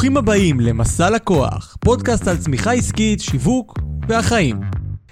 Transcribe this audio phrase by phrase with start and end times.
[0.00, 4.60] ברוכים הבאים למסע לקוח, פודקאסט על צמיחה עסקית, שיווק והחיים.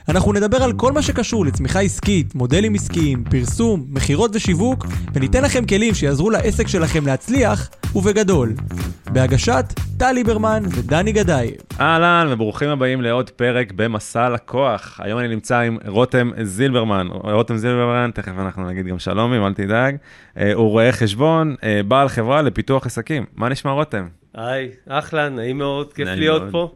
[0.09, 5.67] אנחנו נדבר על כל מה שקשור לצמיחה עסקית, מודלים עסקיים, פרסום, מכירות ושיווק, וניתן לכם
[5.67, 8.55] כלים שיעזרו לעסק שלכם להצליח, ובגדול.
[9.13, 9.65] בהגשת
[9.99, 11.51] טל ליברמן ודני גדאי.
[11.81, 15.01] אהלן וברוכים הבאים לעוד פרק במסע לקוח.
[15.03, 17.07] היום אני נמצא עם רותם זילברמן.
[17.11, 19.97] רותם זילברמן, תכף אנחנו נגיד גם שלום, אם אל תדאג.
[20.39, 23.25] אה, הוא רואה חשבון, אה, בעל חברה לפיתוח עסקים.
[23.37, 24.18] מה נשמע רותם?
[24.39, 26.53] היי, אחלה, נעים מאוד, כיף נעים להיות מאוד.
[26.53, 26.75] פה.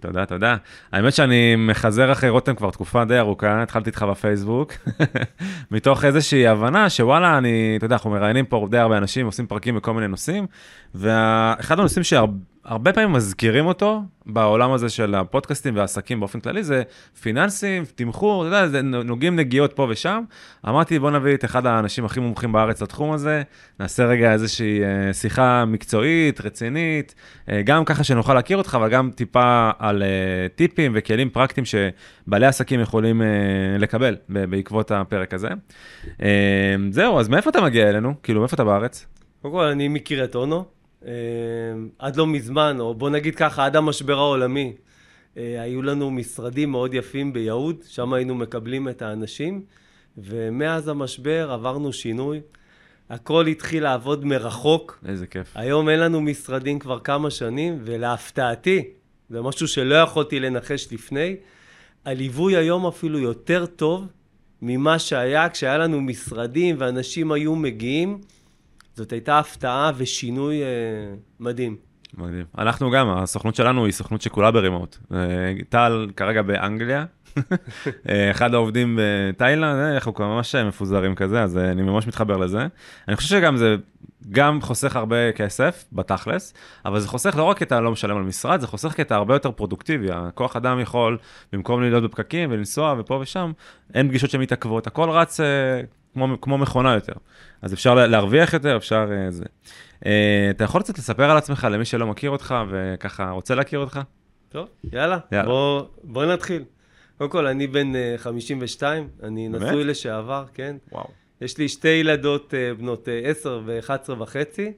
[0.00, 0.56] תודה, תודה.
[0.92, 4.72] האמת שאני מחזר אחרי רותם כבר תקופה די ארוכה, התחלתי איתך בפייסבוק,
[5.70, 9.76] מתוך איזושהי הבנה שוואלה, אני, אתה יודע, אנחנו מראיינים פה די הרבה אנשים, עושים פרקים
[9.76, 10.46] בכל מיני נושאים,
[10.94, 12.32] ואחד הנושאים שהרבה
[12.64, 16.82] פעמים מזכירים אותו בעולם הזה של הפודקאסטים והעסקים באופן כללי, זה
[17.22, 20.22] פיננסים, תמחור, אתה יודע, נוגעים נגיעות פה ושם.
[20.68, 23.42] אמרתי, בוא נביא את אחד האנשים הכי מומחים בארץ לתחום הזה,
[23.80, 27.14] נעשה רגע איזושהי אה, שיחה מקצועית, רצינית,
[27.48, 30.08] אה, גם ככה שנוכל להכיר אותך, אבל גם טיפה על אה,
[30.54, 33.22] טיפים וכלים פרקטיים שבעלי עסקים יכולים
[33.78, 35.48] לקבל בעקבות הפרק הזה.
[36.90, 38.14] זהו, אז מאיפה אתה מגיע אלינו?
[38.22, 39.06] כאילו, מאיפה אתה בארץ?
[39.42, 40.79] קודם כל, אני מקריית אונו.
[41.06, 41.12] אה,
[41.98, 44.72] עד לא מזמן, או בוא נגיד ככה, עד המשבר העולמי,
[45.36, 49.62] אה, היו לנו משרדים מאוד יפים ביהוד, שם היינו מקבלים את האנשים,
[50.18, 52.40] ומאז המשבר עברנו שינוי.
[53.10, 54.98] הכל התחיל לעבוד מרחוק.
[55.08, 55.52] איזה כיף.
[55.54, 58.84] היום אין לנו משרדים כבר כמה שנים, ולהפתעתי,
[59.30, 61.36] זה משהו שלא יכולתי לנחש לפני,
[62.04, 64.06] הליווי היום אפילו יותר טוב
[64.62, 68.20] ממה שהיה כשהיה לנו משרדים ואנשים היו מגיעים.
[68.94, 70.68] זאת הייתה הפתעה ושינוי אה,
[71.40, 71.76] מדהים.
[72.18, 72.44] מדהים.
[72.58, 74.96] אנחנו גם, הסוכנות שלנו היא סוכנות שכולה ברימוט.
[75.12, 75.18] אה,
[75.68, 77.04] טל כרגע באנגליה,
[78.08, 82.66] אה, אחד העובדים בתאילנד, אה, אנחנו כבר ממש מפוזרים כזה, אז אני ממש מתחבר לזה.
[83.08, 83.76] אני חושב שגם זה
[84.30, 86.54] גם חוסך הרבה כסף, בתכלס,
[86.84, 89.14] אבל זה חוסך לא רק כי אתה לא משלם על משרד, זה חוסך כי אתה
[89.14, 90.08] הרבה יותר פרודוקטיבי.
[90.12, 91.18] הכוח אדם יכול,
[91.52, 93.52] במקום להיות בפקקים ולנסוע ופה ושם,
[93.94, 95.40] אין פגישות שמתעכבות, הכל רץ
[96.14, 97.12] כמו, כמו מכונה יותר.
[97.62, 99.44] אז אפשר לה- להרוויח יותר, אפשר אה, זה.
[100.06, 104.00] אה, אתה יכול קצת לספר על עצמך למי שלא מכיר אותך וככה רוצה להכיר אותך?
[104.48, 105.44] טוב, יאללה, יאללה.
[105.48, 106.64] בוא, בוא נתחיל.
[107.18, 109.62] קודם כל, אני בן אה, 52, אני באמת?
[109.68, 110.76] נשוי לשעבר, כן.
[110.92, 111.06] וואו.
[111.40, 114.72] יש לי שתי ילדות אה, בנות אה, 10 ו-11 וחצי,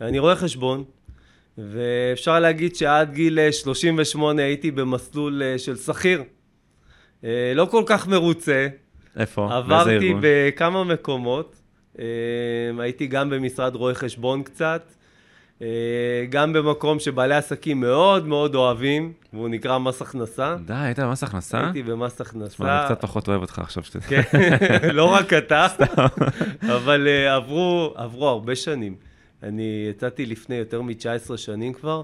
[0.00, 0.84] ואני רואה חשבון,
[1.58, 6.22] ואפשר להגיד שעד גיל אה, 38 הייתי במסלול אה, של שכיר.
[7.24, 8.68] אה, לא כל כך מרוצה,
[9.16, 9.56] איפה?
[9.56, 10.14] עברתי?
[10.20, 11.56] בכמה מקומות,
[11.98, 12.04] אה,
[12.78, 14.92] הייתי גם במשרד רואי חשבון קצת,
[15.62, 15.66] אה,
[16.30, 20.56] גם במקום שבעלי עסקים מאוד מאוד אוהבים, והוא נקרא מס הכנסה.
[20.64, 21.64] די, היית במס הכנסה?
[21.64, 22.78] הייתי במס תשמע, הכנסה.
[22.78, 24.00] אני קצת פחות אוהב אותך עכשיו שאתה...
[24.00, 24.22] כן,
[24.92, 25.66] לא רק אתה,
[26.76, 28.94] אבל אה, עברו, עברו הרבה שנים.
[29.42, 32.02] אני יצאתי לפני יותר מ-19 שנים כבר,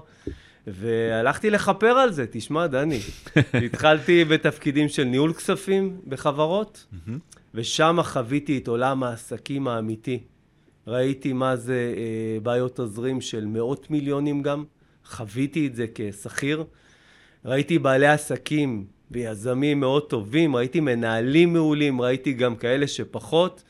[0.67, 2.99] והלכתי לכפר על זה, תשמע, דני.
[3.65, 6.85] התחלתי בתפקידים של ניהול כספים בחברות,
[7.53, 10.19] ושם חוויתי את עולם העסקים האמיתי.
[10.87, 14.63] ראיתי מה זה אה, בעיות תזרים של מאות מיליונים גם,
[15.05, 16.63] חוויתי את זה כשכיר.
[17.45, 23.63] ראיתי בעלי עסקים ויזמים מאוד טובים, ראיתי מנהלים מעולים, ראיתי גם כאלה שפחות.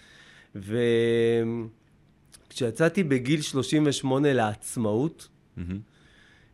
[2.49, 5.27] וכשיצאתי בגיל 38 לעצמאות,
[5.57, 5.92] מהמם.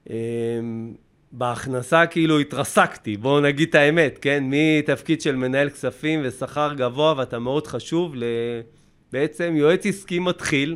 [0.10, 0.94] אמ,
[1.32, 4.44] בהכנסה כאילו התרסקתי, בואו נגיד את האמת, כן?
[4.48, 10.76] מתפקיד של מנהל כספים ושכר גבוה ואתה מאוד חשוב, לבעצם יועץ עסקי מתחיל,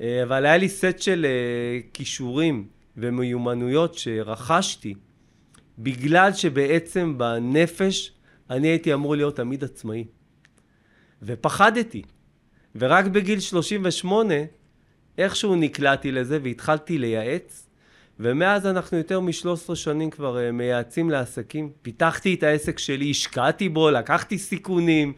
[0.00, 2.66] אה, אבל היה לי סט של אה, כישורים
[2.96, 4.94] ומיומנויות שרכשתי,
[5.78, 8.12] בגלל שבעצם בנפש
[8.50, 10.04] אני הייתי אמור להיות תמיד עצמאי.
[11.22, 12.02] ופחדתי.
[12.76, 14.34] ורק בגיל 38
[15.18, 17.67] איכשהו נקלעתי לזה והתחלתי לייעץ,
[18.20, 21.70] ומאז אנחנו יותר מ-13 שנים כבר אה, מייעצים לעסקים.
[21.82, 25.12] פיתחתי את העסק שלי, השקעתי בו, לקחתי סיכונים,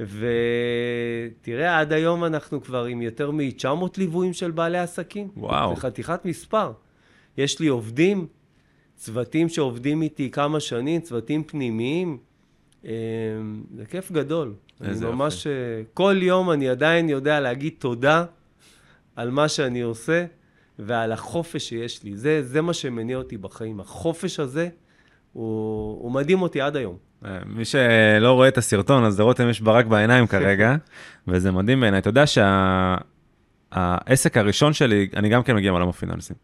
[0.00, 5.28] ותראה, עד היום אנחנו כבר עם יותר מ-900 ליוויים של בעלי עסקים.
[5.36, 5.74] וואו.
[5.74, 6.72] זה חתיכת מספר.
[7.38, 8.26] יש לי עובדים,
[8.96, 12.18] צוותים שעובדים איתי כמה שנים, צוותים פנימיים.
[12.84, 12.90] אה,
[13.76, 14.54] זה כיף גדול.
[14.84, 15.46] איזה אני ממש...
[15.46, 15.52] אה,
[15.94, 18.24] כל יום אני עדיין יודע להגיד תודה
[19.16, 20.24] על מה שאני עושה
[20.78, 22.16] ועל החופש שיש לי.
[22.16, 23.80] זה, זה מה שמניע אותי בחיים.
[23.80, 24.68] החופש הזה,
[25.32, 26.96] הוא, הוא מדהים אותי עד היום.
[27.24, 30.76] אה, מי שלא רואה את הסרטון, אז לרותם יש ברק בעיניים כרגע,
[31.28, 31.98] וזה מדהים בעיניי.
[31.98, 32.24] אתה יודע
[33.70, 36.36] שהעסק הראשון שלי, אני גם כן מגיע מעולם הפיננסים.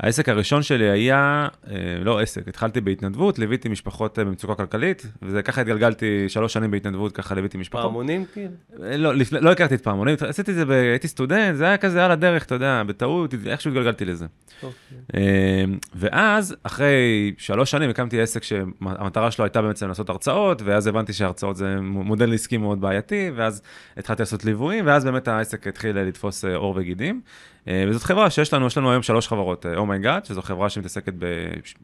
[0.00, 5.42] העסק הראשון שלי היה, אה, לא עסק, התחלתי בהתנדבות, ליוויתי משפחות אה, במצוקה כלכלית, וזה
[5.42, 7.84] ככה התגלגלתי שלוש שנים בהתנדבות, ככה ליוויתי משפחות.
[7.84, 8.50] פעמונים כאילו?
[8.82, 11.76] אה, לא, לפני- לא הכרתי את פעמונים, עשיתי את זה, ב- הייתי סטודנט, זה היה
[11.76, 14.26] כזה על הדרך, אתה יודע, בטעות, איכשהו התגלגלתי לזה.
[14.62, 14.98] אוקיי.
[15.16, 15.64] אה,
[15.94, 21.56] ואז, אחרי שלוש שנים, הקמתי עסק שהמטרה שלו הייתה בעצם לעשות הרצאות, ואז הבנתי שהרצאות
[21.56, 23.62] זה מודל עסקי מאוד בעייתי, ואז
[23.96, 27.20] התחלתי לעשות ליוויים, ואז באמת העסק התחיל לתפוס אה, עור וגידים.
[27.68, 30.70] אה, וזאת חברה שיש לנו, יש לנו היום שלוש חברות, oh my god, שזו חברה
[30.70, 31.12] שמתעסקת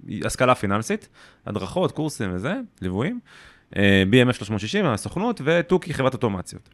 [0.02, 1.08] בהשכלה פיננסית,
[1.46, 3.20] הדרכות, קורסים וזה, ליוויים.
[3.76, 6.68] אה, BMF 360, הסוכנות, ותוכי, חברת אוטומציות.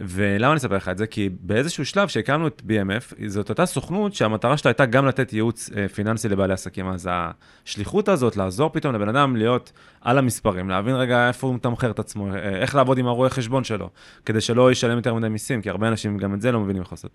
[0.00, 1.06] ולמה אני אספר לך את זה?
[1.06, 5.70] כי באיזשהו שלב שהקמנו את BMF, זאת אותה סוכנות שהמטרה שלה הייתה גם לתת ייעוץ
[5.76, 6.88] אה, פיננסי לבעלי עסקים.
[6.88, 11.90] אז השליחות הזאת, לעזור פתאום לבן אדם להיות על המספרים, להבין רגע איפה הוא מתמחר
[11.90, 13.90] את עצמו, אה, איך לעבוד עם הרואה חשבון שלו,
[14.24, 16.92] כדי שלא ישלם יותר מדי מיסים, כי הרבה אנשים גם את זה לא מבינים איך
[16.92, 17.10] לעשות.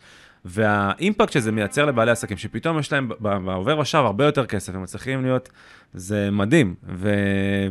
[0.46, 5.22] והאימפקט שזה מייצר לבעלי עסקים, שפתאום יש להם בעובר ושב הרבה יותר כסף, הם מצליחים
[5.22, 5.50] להיות,
[5.94, 6.76] זה מדהים.
[6.84, 7.10] ו...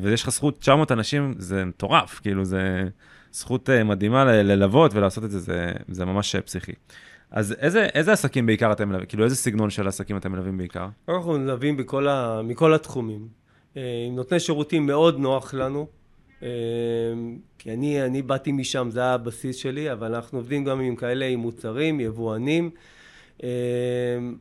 [0.03, 2.89] ויש לך זכות 900 אנשים, זה מטורף, כאילו זה...
[3.33, 6.73] זכות אה, מדהימה ללוות ולעשות את זה, זה, זה ממש אה, פסיכי.
[7.31, 9.07] אז איזה, איזה עסקים בעיקר אתם מלווים?
[9.07, 10.87] כאילו, איזה סגנון של עסקים אתם מלווים בעיקר?
[11.09, 12.41] אנחנו מלווים בכל ה...
[12.45, 13.29] מכל התחומים.
[13.77, 15.87] אה, עם נותני שירותים מאוד נוח לנו,
[17.59, 21.25] כי אני, אני באתי משם, זה היה הבסיס שלי, אבל אנחנו עובדים גם עם כאלה,
[21.27, 22.71] עם מוצרים, יבואנים.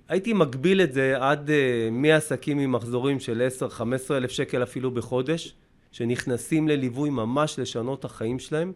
[0.09, 1.49] הייתי מגביל את זה עד
[1.91, 3.81] מעסקים עם מחזורים של 10-15
[4.11, 5.55] אלף שקל אפילו בחודש,
[5.91, 8.73] שנכנסים לליווי ממש לשנות את החיים שלהם,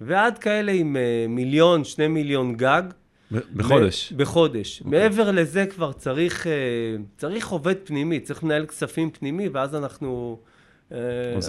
[0.00, 2.82] ועד כאלה עם אה, מיליון, שני מיליון גג.
[3.56, 4.12] בחודש.
[4.12, 4.82] בחודש.
[4.84, 5.00] אוקיי.
[5.00, 6.52] מעבר לזה כבר צריך, אה,
[7.16, 10.38] צריך עובד פנימי, צריך לנהל כספים פנימי, ואז אנחנו...
[10.92, 10.98] אה,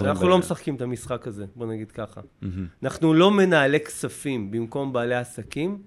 [0.00, 2.20] אנחנו ב- לא משחקים את המשחק הזה, בוא נגיד ככה.
[2.42, 2.66] מהמם.
[2.82, 5.78] אנחנו לא מנהלי כספים במקום בעלי עסקים,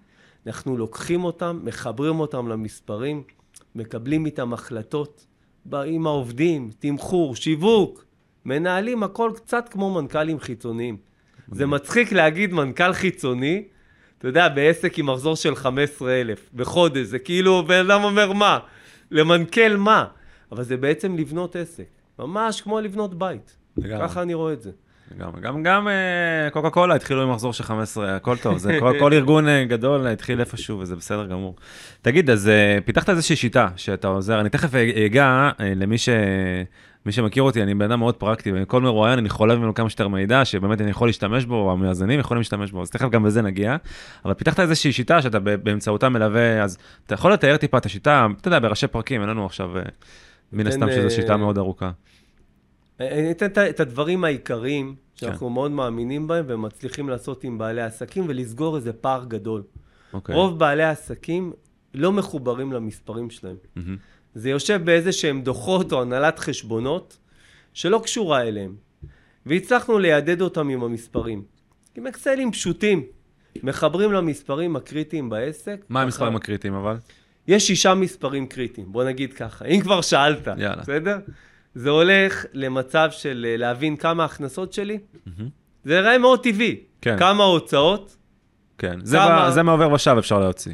[0.47, 3.23] אנחנו לוקחים אותם, מחברים אותם למספרים,
[3.75, 5.25] מקבלים איתם החלטות
[5.85, 8.05] עם העובדים, תמחור, שיווק,
[8.45, 10.97] מנהלים הכל קצת כמו מנכ"לים חיצוניים.
[11.51, 13.63] זה מצחיק להגיד מנכ"ל חיצוני,
[14.18, 18.59] אתה יודע, בעסק עם מחזור של 15,000 בחודש, זה כאילו, בן אדם אומר מה?
[19.12, 20.06] למנכ"ל מה?
[20.51, 21.88] אבל זה בעצם לבנות עסק,
[22.19, 23.56] ממש כמו לבנות בית.
[23.77, 24.07] לגמרי.
[24.07, 24.71] ככה אני רואה את זה.
[25.18, 28.94] גם, גם, גם אה, קוקה קולה התחילו עם מחזור של 15, הכל טוב, זה כל,
[29.00, 31.56] כל ארגון אה, גדול התחיל איפשהו וזה בסדר גמור.
[32.01, 34.69] תגיד, אז אה, פיתחת איזושהי שיטה שאתה עוזר, אני תכף
[35.06, 36.09] אגע אה, למי ש...
[37.09, 40.07] מי שמכיר אותי, אני בן אדם מאוד פרקטי, וכל מרואיין אני חולב ממנו כמה שיותר
[40.07, 43.75] מידע, שבאמת אני יכול להשתמש בו, המאזינים יכולים להשתמש בו, אז תכף גם בזה נגיע.
[44.25, 48.47] אבל פיתחת איזושהי שיטה שאתה באמצעותה מלווה, אז אתה יכול לתאר טיפה את השיטה, אתה
[48.47, 49.83] יודע, בראשי פרקים, אין לנו עכשיו, אה,
[50.53, 51.91] מן תן, הסתם שזו אה, שיטה מאוד ארוכה.
[53.00, 55.53] אני אתן את הדברים העיקריים שאנחנו כן.
[55.53, 59.63] מאוד מאמינים בהם ומצליחים לעשות עם בעלי עסקים ולסגור איזה פער גדול.
[60.13, 60.35] אוקיי.
[60.35, 61.53] רוב בעלי העסקים
[61.94, 63.55] לא מחוברים למספרים שלהם.
[64.35, 67.17] זה יושב באיזה שהם דוחות או הנהלת חשבונות
[67.73, 68.75] שלא קשורה אליהם.
[69.45, 71.43] והצלחנו לידד אותם עם המספרים.
[71.95, 73.03] עם אקסלים פשוטים.
[73.63, 75.85] מחברים למספרים הקריטיים בעסק.
[75.89, 76.95] מה המספרים ככה- הקריטיים אבל?
[77.47, 79.65] יש שישה מספרים קריטיים, בוא נגיד ככה.
[79.65, 80.75] אם כבר שאלת, יאללה.
[80.81, 81.17] בסדר?
[81.75, 84.99] זה הולך למצב של אה, להבין כמה ההכנסות שלי.
[85.83, 86.79] זה יראה מאוד טבעי.
[87.01, 87.15] כן.
[87.19, 88.15] כמה ההוצאות,
[88.77, 90.73] כן, זה, כמה- מה, זה מעובר ושב אפשר להוציא.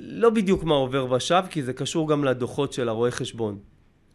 [0.00, 3.58] לא בדיוק מה עובר ושב, כי זה קשור גם לדוחות של הרואה חשבון.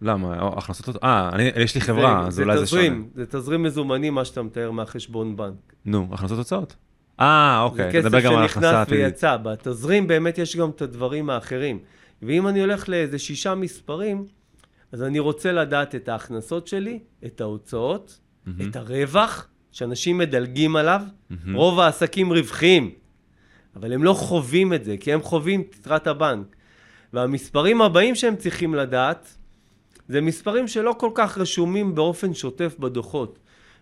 [0.02, 0.50] למה?
[0.58, 1.04] הכנסות...
[1.04, 2.82] אה, אני, יש לי חברה, אז אולי זה שונה.
[2.82, 5.74] תזרים, זה תזרים מזומנים, מה שאתה מתאר מהחשבון בנק.
[5.86, 6.76] נו, הכנסות הוצאות.
[7.20, 9.06] אה, אוקיי, זה כסף גם על הכנסה שנכנס עתידית.
[9.06, 9.38] ויצא.
[9.38, 11.80] בתזרים באמת יש גם את הדברים האחרים.
[12.22, 14.26] ואם אני הולך לאיזה שישה מספרים,
[14.92, 18.70] אז אני רוצה לדעת את ההכנסות שלי, את ההוצאות, מהמם.
[18.70, 21.02] את הרווח, שאנשים מדלגים עליו.
[21.30, 21.56] מהמם.
[21.56, 22.92] רוב העסקים רווחיים,
[23.80, 26.56] אבל הם לא חווים את זה, כי הם חווים את יתרת הבנק.
[27.14, 29.38] והמספרים הבאים שהם צריכים לדעת,
[30.08, 33.40] זה מספרים שלא כל כך רשומים באופן שוטף בדוחות.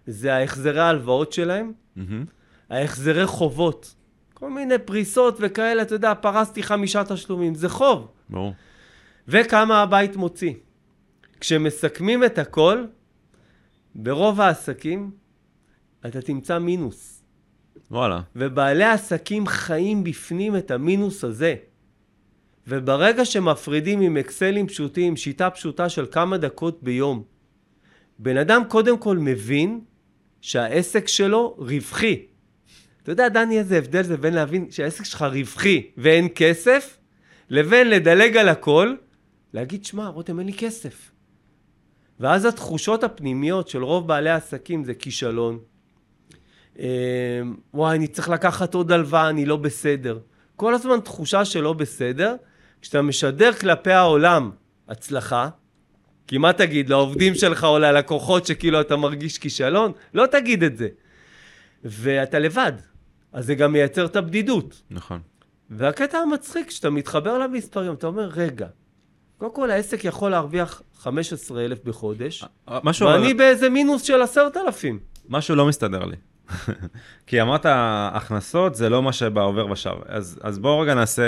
[0.08, 2.26] זה ההחזרי ההלוואות שלהם, מהמם.
[2.70, 3.96] ההחזרי חובות.
[4.34, 8.08] כל מיני פריסות וכאלה, אתה יודע, פרסתי חמישה תשלומים, זה חוב.
[8.30, 8.54] ברור.
[9.28, 10.54] וכמה הבית מוציא.
[11.40, 12.84] כשמסכמים את הכל,
[13.96, 15.12] ברוב העסקים
[16.06, 17.15] אתה תמצא מינוס.
[17.92, 18.22] וואלה.
[18.36, 21.56] ובעלי העסקים חיים בפנים את המינוס הזה.
[22.68, 27.24] וברגע שמפרידים עם אקסלים פשוטים, שיטה פשוטה של כמה דקות ביום,
[28.20, 29.82] בן אדם קודם כל מבין
[30.42, 32.26] שהעסק שלו רווחי.
[33.04, 36.98] אתה יודע, דני, איזה הבדל זה בין להבין שהעסק שלך רווחי ואין כסף,
[37.50, 38.96] לבין לדלג על הכל,
[39.54, 41.12] להגיד, שמע, רותם, אין לי כסף.
[42.20, 45.60] ואז התחושות הפנימיות של רוב בעלי העסקים זה כישלון.
[46.80, 47.42] אה,
[47.74, 50.20] וואי, אני צריך לקחת עוד הלוואה, אני לא בסדר.
[50.56, 52.36] כל הזמן תחושה של לא בסדר.
[52.82, 54.52] כשאתה משדר כלפי העולם
[54.88, 55.50] הצלחה,
[56.28, 59.92] כי מה תגיד לעובדים שלך או ללקוחות שכאילו אתה מרגיש כישלון?
[60.14, 60.88] לא תגיד את זה.
[61.84, 62.74] ואתה לבד,
[63.34, 64.82] אז זה גם מייצר את הבדידות.
[64.90, 65.20] נכון.
[65.70, 68.68] והקטע המצחיק, כשאתה מתחבר למספרים, אתה אומר, רגע,
[69.38, 72.46] קודם כל העסק יכול להרוויח 15,000 בחודש,
[72.84, 75.00] משהו, ואני באיזה מינוס של 10,000.
[75.30, 76.16] משהו לא מסתדר לי.
[77.28, 77.66] כי אמרת,
[78.14, 79.96] הכנסות זה לא מה שבעובר ושב.
[80.08, 81.24] אז, אז בואו רגע נעשה,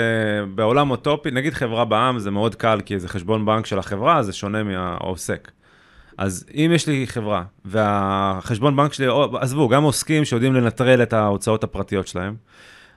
[0.54, 4.32] בעולם אוטופי, נגיד חברה בעם, זה מאוד קל, כי זה חשבון בנק של החברה, זה
[4.32, 5.50] שונה מהעוסק.
[6.18, 9.06] אז אם יש לי חברה, והחשבון בנק שלי,
[9.40, 12.34] עזבו, גם עוסקים שיודעים לנטרל את ההוצאות הפרטיות שלהם,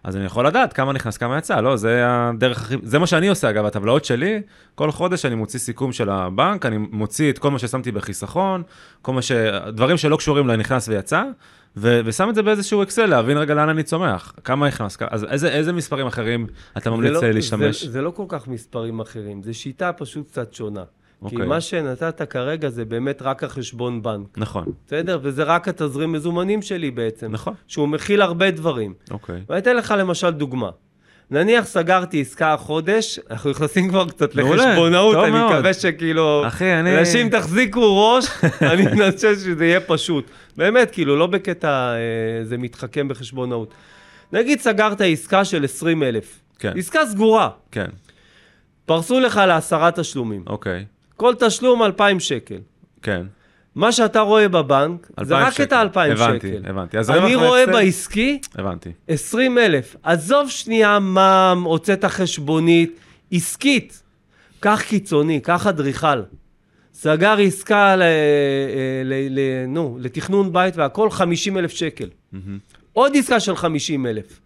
[0.03, 3.27] אז אני יכול לדעת כמה נכנס, כמה יצא, לא, זה הדרך הכי, זה מה שאני
[3.27, 4.41] עושה, אגב, הטבלאות שלי,
[4.75, 8.63] כל חודש אני מוציא סיכום של הבנק, אני מוציא את כל מה ששמתי בחיסכון,
[9.01, 9.31] כל מה ש...
[9.67, 11.23] דברים שלא קשורים לנכנס ויצא,
[11.77, 15.49] ו- ושם את זה באיזשהו אקסל, להבין רגע לאן אני צומח, כמה נכנס, אז איזה,
[15.49, 17.83] איזה מספרים אחרים אתה ממליץ לא, להשתמש?
[17.83, 20.83] זה, זה לא כל כך מספרים אחרים, זו שיטה פשוט קצת שונה.
[21.23, 21.29] Okay.
[21.29, 21.47] כי אוקיי.
[21.47, 24.27] מה שנתת כרגע זה באמת רק החשבון בנק.
[24.37, 24.65] נכון.
[24.87, 25.19] בסדר?
[25.21, 27.31] וזה רק התזרים מזומנים שלי בעצם.
[27.31, 27.53] נכון.
[27.67, 28.93] שהוא מכיל הרבה דברים.
[29.11, 29.41] אוקיי.
[29.49, 30.69] ואני אתן לך למשל דוגמה.
[31.31, 35.51] נניח סגרתי עסקה החודש, אנחנו נכנסים כבר קצת לחשבונאות, אני מאוד.
[35.51, 36.47] מקווה שכאילו...
[36.47, 36.99] אחי, אני...
[36.99, 38.25] אנשים תחזיקו ראש,
[38.71, 40.29] אני מנסה שזה יהיה פשוט.
[40.57, 43.73] באמת, כאילו, לא בקטע אה, זה מתחכם בחשבונאות.
[44.33, 46.39] נגיד סגרת עסקה של 20 אלף.
[46.59, 46.73] כן.
[46.77, 47.49] עסקה סגורה.
[47.71, 47.87] כן,
[48.85, 50.43] פרסו לך לעשרה תשלומים.
[50.47, 50.85] אוקיי,
[51.21, 52.57] כל תשלום 2,000 שקל.
[53.01, 53.21] כן.
[53.75, 55.75] מה שאתה רואה בבנק, זה 2,000 רק את שקל.
[55.75, 56.21] ה-2,000 שקל.
[56.23, 56.97] הבנתי, הבנתי.
[56.97, 58.89] אז אני רואה והפסד- בעסקי הבנתי.
[59.07, 59.95] 20 אלף.
[60.03, 62.99] עזוב שנייה מע"מ, הוצאת חשבונית,
[63.31, 64.03] עסקית.
[64.59, 66.21] קח קיצוני, קח אדריכל.
[66.93, 68.03] סגר עסקה ל,
[69.05, 72.09] ל, ל, נו, לתכנון בית והכל 50 אלף שקל.
[72.31, 72.57] מהמם.
[72.93, 74.39] עוד עסקה של 50 אלף.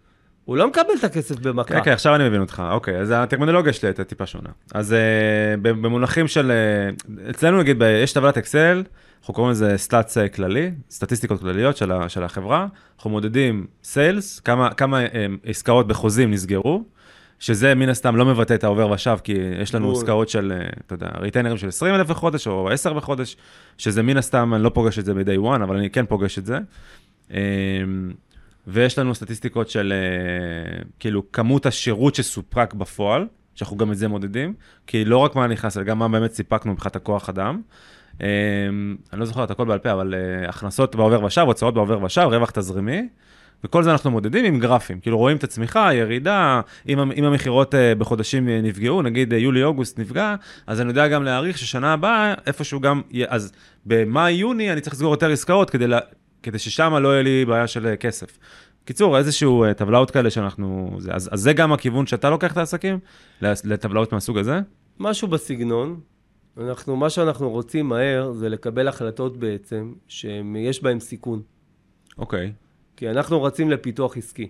[0.46, 1.68] הוא לא מקבל את הכסף במכה.
[1.74, 2.62] כן, כן, עכשיו אני מבין אותך.
[2.72, 4.48] אוקיי, אז הטרמינולוגיה שלי הייתה טיפה שונה.
[4.74, 4.94] אז
[5.62, 6.50] ב- במונחים של...
[6.50, 8.82] אה, אצלנו נגיד, ב- יש טבלת אקסל,
[9.20, 12.66] אנחנו קוראים לזה סטאצ אה, כללי, סטטיסטיקות כלליות של, ה- של החברה.
[12.96, 16.84] אנחנו מודדים סיילס, כמה, כמה אה, עסקאות בחוזים נסגרו,
[17.38, 19.96] שזה מן הסתם לא מבטא את העובר ושב, כי יש לנו בול.
[19.96, 20.52] עסקאות של,
[20.86, 23.36] אתה יודע, ריטיינרים של 20 אלף בחודש, או 10 בחודש,
[23.78, 26.46] שזה מן הסתם, אני לא פוגש את זה ב-day one, אבל אני כן פוגש את
[26.46, 26.58] זה.
[27.34, 27.38] אה,
[28.66, 34.54] ויש לנו סטטיסטיקות של אה, כאילו כמות השירות שסופק בפועל, שאנחנו גם את זה מודדים,
[34.86, 37.60] כי לא רק מה נכנס, אלא גם מה באמת סיפקנו מבחינת הכוח אדם.
[38.22, 38.26] אה,
[39.12, 42.28] אני לא זוכר את הכל בעל פה, אבל אה, הכנסות בעובר ושב, הוצאות בעובר ושב,
[42.30, 43.08] רווח תזרימי,
[43.64, 47.94] וכל זה אנחנו מודדים עם גרפים, כאילו רואים את הצמיחה, ירידה, אם, אם המכירות אה,
[47.94, 50.34] בחודשים נפגעו, נגיד אה, יולי-אוגוסט נפגע,
[50.66, 53.52] אז אני יודע גם להעריך ששנה הבאה, איפשהו גם, אז
[53.86, 55.98] במאי-יוני אני צריך לסגור יותר עסקאות כדי, לה,
[56.42, 58.38] כדי ששם לא יהיה לי בעיה של אה, כסף.
[58.84, 60.98] קיצור, איזשהו אה, טבלאות כאלה שאנחנו...
[61.10, 62.98] אז, אז זה גם הכיוון שאתה לוקח את העסקים?
[63.42, 64.60] לטבלאות מהסוג הזה?
[64.98, 66.00] משהו בסגנון.
[66.60, 71.42] אנחנו, מה שאנחנו רוצים מהר זה לקבל החלטות בעצם שיש בהן סיכון.
[72.18, 72.52] אוקיי.
[72.96, 74.48] כי אנחנו רצים לפיתוח עסקי.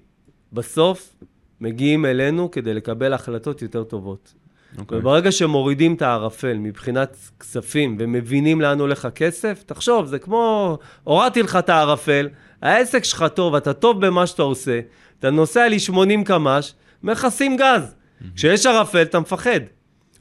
[0.53, 1.17] בסוף
[1.61, 4.35] מגיעים אלינו כדי לקבל החלטות יותר טובות.
[4.79, 4.99] אוקיי.
[4.99, 11.57] וברגע שמורידים את הערפל מבחינת כספים ומבינים לאן הולך הכסף, תחשוב, זה כמו, הורדתי לך
[11.57, 12.29] את הערפל,
[12.63, 14.81] העסק שלך טוב, אתה טוב במה שאתה עושה,
[15.19, 17.95] אתה נוסע לי 80 קמ"ש, מכסים גז.
[18.35, 19.61] כשיש ערפל אתה מפחד.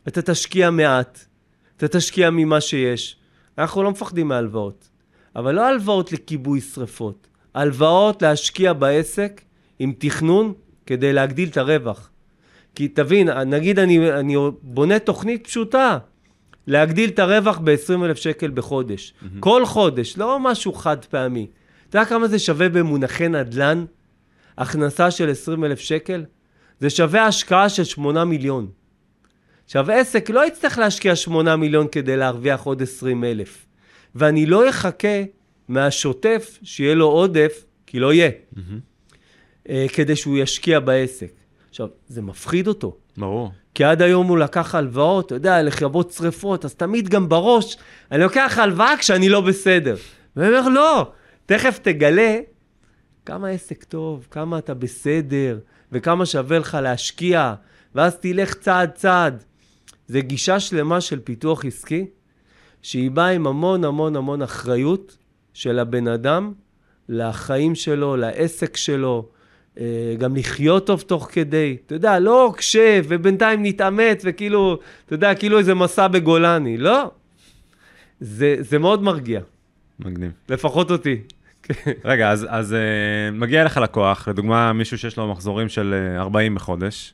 [0.07, 1.25] אתה תשקיע מעט,
[1.77, 3.17] אתה תשקיע ממה שיש.
[3.57, 4.89] אנחנו לא מפחדים מהלוואות,
[5.35, 9.41] אבל לא הלוואות לכיבוי שרפות, הלוואות להשקיע בעסק
[9.79, 10.53] עם תכנון
[10.85, 12.09] כדי להגדיל את הרווח.
[12.75, 15.98] כי תבין, נגיד אני, אני בונה תוכנית פשוטה,
[16.67, 19.13] להגדיל את הרווח ב-20,000 שקל בחודש.
[19.13, 19.27] Mm-hmm.
[19.39, 21.48] כל חודש, לא משהו חד פעמי.
[21.89, 23.86] אתה יודע כמה זה שווה במונחי נדל"ן?
[24.58, 26.25] הכנסה של 20,000 שקל?
[26.79, 28.67] זה שווה השקעה של 8 מיליון.
[29.65, 33.65] עכשיו, עסק לא יצטרך להשקיע 8 מיליון כדי להרוויח עוד 20,000.
[34.15, 35.24] ואני לא אחכה
[35.67, 38.29] מהשוטף שיהיה לו עודף, כי לא יהיה,
[39.70, 41.32] אה, כדי שהוא ישקיע בעסק.
[41.75, 42.98] עכשיו, זה מפחיד אותו.
[43.17, 43.51] ברור.
[43.74, 47.77] כי עד היום הוא לקח הלוואות, אתה יודע, לכבות שרפות, אז תמיד גם בראש,
[48.12, 49.96] אני לוקח הלוואה כשאני לא בסדר.
[50.36, 51.12] ואני אומר, לא,
[51.46, 52.39] תכף תגלה
[53.25, 55.60] כמה עסק טוב, כמה אתה בסדר,
[55.91, 57.53] וכמה שווה לך להשקיע,
[57.96, 59.44] ואז תלך צעד צעד.
[60.08, 62.05] זה גישה שלמה של פיתוח עסקי,
[62.82, 65.17] שהיא באה עם המון המון המון אחריות
[65.53, 66.53] של הבן אדם
[67.10, 69.29] לחיים שלו, לעסק שלו,
[70.17, 71.77] גם לחיות טוב תוך כדי.
[71.86, 76.77] אתה יודע, לא עוקשב ובינתיים נתעמת וכאילו, אתה יודע, כאילו איזה מסע בגולני.
[76.77, 77.12] לא.
[78.20, 79.41] זה, זה מאוד מרגיע,
[80.00, 80.32] מגניב.
[80.50, 81.22] לפחות אותי.
[82.05, 86.55] רגע, אז, אז uh, מגיע אליך לקוח, לדוגמה מישהו שיש לו מחזורים של uh, 40
[86.55, 87.13] בחודש,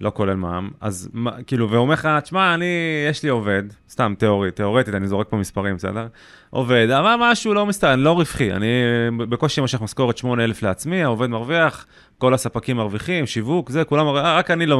[0.00, 2.64] לא כולל מע"מ, אז מה- כאילו, והוא אומר לך, תשמע, אני,
[3.10, 6.06] יש לי עובד, סתם תיאורית, תיאורטית, אני זורק פה מספרים, בסדר?
[6.50, 8.68] עובד, אבל משהו לא מסתכל, אני לא רווחי, אני
[9.16, 11.86] בקושי מושך משכורת 8,000 לעצמי, העובד מרוויח,
[12.18, 14.76] כל הספקים מרוויחים, שיווק, זה, כולם מרוויחים, רק אני לא,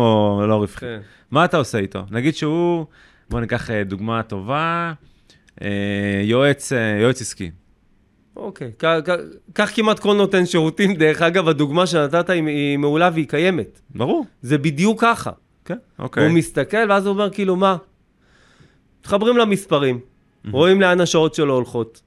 [0.49, 0.81] לא רווחי.
[0.81, 0.99] כן.
[1.31, 2.03] מה אתה עושה איתו?
[2.11, 2.87] נגיד שהוא,
[3.31, 4.93] בוא ניקח אה, דוגמה טובה,
[5.63, 5.69] אה,
[6.25, 7.51] יועץ, אה, יועץ עסקי.
[8.39, 8.73] אוקיי,
[9.53, 13.81] קח כמעט כל נותן שירותים, דרך אגב, הדוגמה שנתת היא, היא מעולה והיא קיימת.
[13.91, 15.31] ברור, זה בדיוק ככה.
[15.65, 16.33] כן, הוא אוקיי.
[16.33, 17.77] מסתכל, ואז הוא אומר, כאילו, מה?
[19.01, 20.01] מתחברים למספרים,
[20.51, 22.03] רואים לאן השעות שלו הולכות.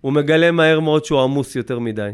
[0.00, 2.10] הוא מגלה מהר מאוד שהוא עמוס יותר מדי.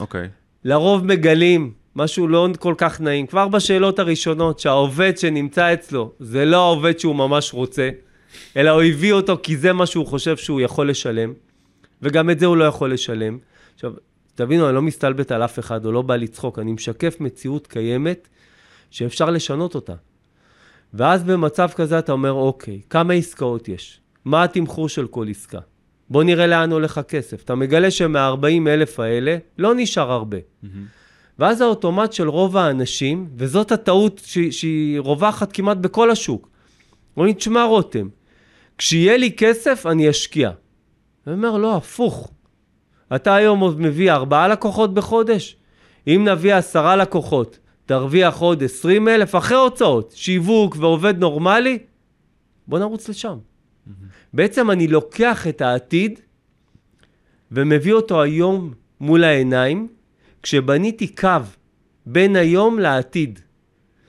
[0.00, 0.28] אוקיי.
[0.64, 6.56] לרוב מגלים משהו לא כל כך נעים, כבר בשאלות הראשונות, שהעובד שנמצא אצלו, זה לא
[6.56, 7.90] העובד שהוא ממש רוצה,
[8.56, 11.32] אלא הוא הביא אותו כי זה מה שהוא חושב שהוא יכול לשלם,
[12.04, 13.38] וגם את זה הוא לא יכול לשלם.
[13.74, 13.92] עכשיו,
[14.34, 18.28] תבינו, אני לא מסתלבט על אף אחד, או לא בא לצחוק, אני משקף מציאות קיימת
[18.90, 19.94] שאפשר לשנות אותה.
[20.94, 24.00] ואז במצב כזה אתה אומר, אוקיי, כמה עסקאות יש?
[24.24, 25.58] מה התמחור של כל עסקה?
[26.10, 27.42] בוא נראה לאן הולך הכסף.
[27.44, 30.38] אתה מגלה שמה-40 אלף האלה לא נשאר הרבה.
[31.38, 36.48] ואז האוטומט של רוב האנשים, וזאת הטעות ש- שהיא רווחת כמעט בכל השוק,
[37.16, 38.08] אומרים, תשמע רותם,
[38.78, 40.50] כשיהיה לי כסף אני אשקיע.
[41.26, 42.30] אני אומר, לא, הפוך.
[43.16, 45.56] אתה היום עוד מביא ארבעה לקוחות בחודש?
[46.06, 51.78] אם נביא עשרה לקוחות, תרוויח עוד עשרים אלף אחרי הוצאות, שיווק ועובד נורמלי,
[52.66, 53.38] בוא נרוץ לשם.
[54.32, 56.20] בעצם אני לוקח את העתיד
[57.52, 59.88] ומביא אותו היום מול העיניים,
[60.42, 61.28] כשבניתי קו
[62.06, 63.38] בין היום לעתיד.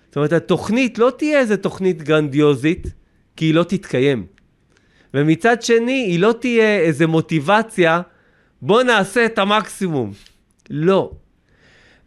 [0.08, 2.88] זאת אומרת, התוכנית לא תהיה איזה תוכנית גרנדיוזית,
[3.36, 4.26] כי היא לא תתקיים.
[5.16, 8.02] ומצד שני, היא לא תהיה איזה מוטיבציה,
[8.62, 10.12] בוא נעשה את המקסימום.
[10.70, 11.12] לא.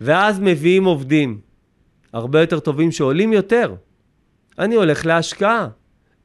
[0.01, 1.41] ואז מביאים עובדים
[2.13, 3.75] הרבה יותר טובים שעולים יותר.
[4.59, 5.69] אני הולך להשקעה.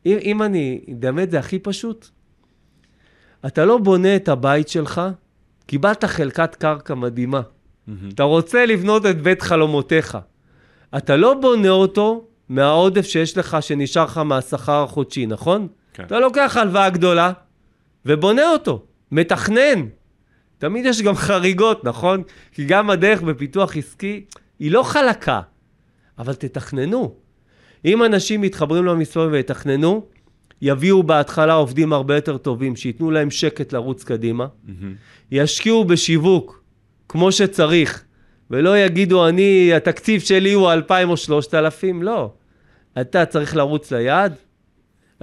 [0.05, 2.07] אם, אם אני, באמת זה הכי פשוט.
[3.45, 5.01] אתה לא בונה את הבית שלך,
[5.65, 7.41] קיבלת חלקת קרקע מדהימה.
[8.13, 10.17] אתה רוצה לבנות את בית חלומותיך.
[10.97, 15.67] אתה לא בונה אותו מהעודף שיש לך, שנשאר לך מהשכר החודשי, נכון?
[15.93, 16.03] כן.
[16.03, 17.31] אתה לוקח הלוואה גדולה
[18.05, 19.87] ובונה אותו, מתכנן.
[20.57, 22.23] תמיד יש גם חריגות, נכון?
[22.51, 24.25] כי גם הדרך בפיתוח עסקי
[24.59, 25.41] היא לא חלקה,
[26.17, 27.15] אבל תתכננו.
[27.85, 30.05] אם אנשים מתחברים למספרים ויתכננו,
[30.61, 34.47] יביאו בהתחלה עובדים הרבה יותר טובים, שייתנו להם שקט לרוץ קדימה,
[35.31, 36.63] ישקיעו בשיווק
[37.09, 38.03] כמו שצריך,
[38.51, 42.33] ולא יגידו, אני, התקציב שלי הוא 2,000 או 3,000, לא.
[43.01, 44.35] אתה צריך לרוץ ליעד,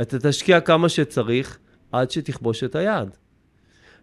[0.01, 1.59] אתה תשקיע כמה שצריך
[1.93, 3.17] עד שתכבוש את היעד.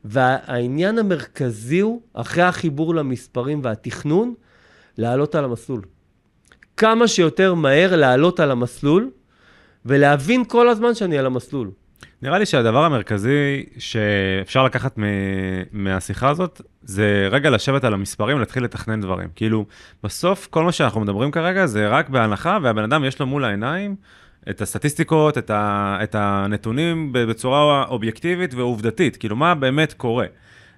[0.05, 4.33] והעניין המרכזי הוא, אחרי החיבור למספרים והתכנון,
[4.97, 5.81] לעלות על המסלול.
[6.77, 9.09] כמה שיותר מהר לעלות על המסלול,
[9.85, 11.71] ולהבין כל הזמן שאני על המסלול.
[12.21, 15.03] נראה לי שהדבר המרכזי שאפשר לקחת מ-
[15.71, 19.29] מהשיחה הזאת, זה רגע לשבת על המספרים ולהתחיל לתכנן דברים.
[19.35, 19.65] כאילו,
[20.03, 23.95] בסוף כל מה שאנחנו מדברים כרגע זה רק בהנחה, והבן אדם יש לו מול העיניים
[24.49, 30.25] את הסטטיסטיקות, את, ה- את הנתונים בצורה אובייקטיבית ועובדתית, כאילו, מה באמת קורה.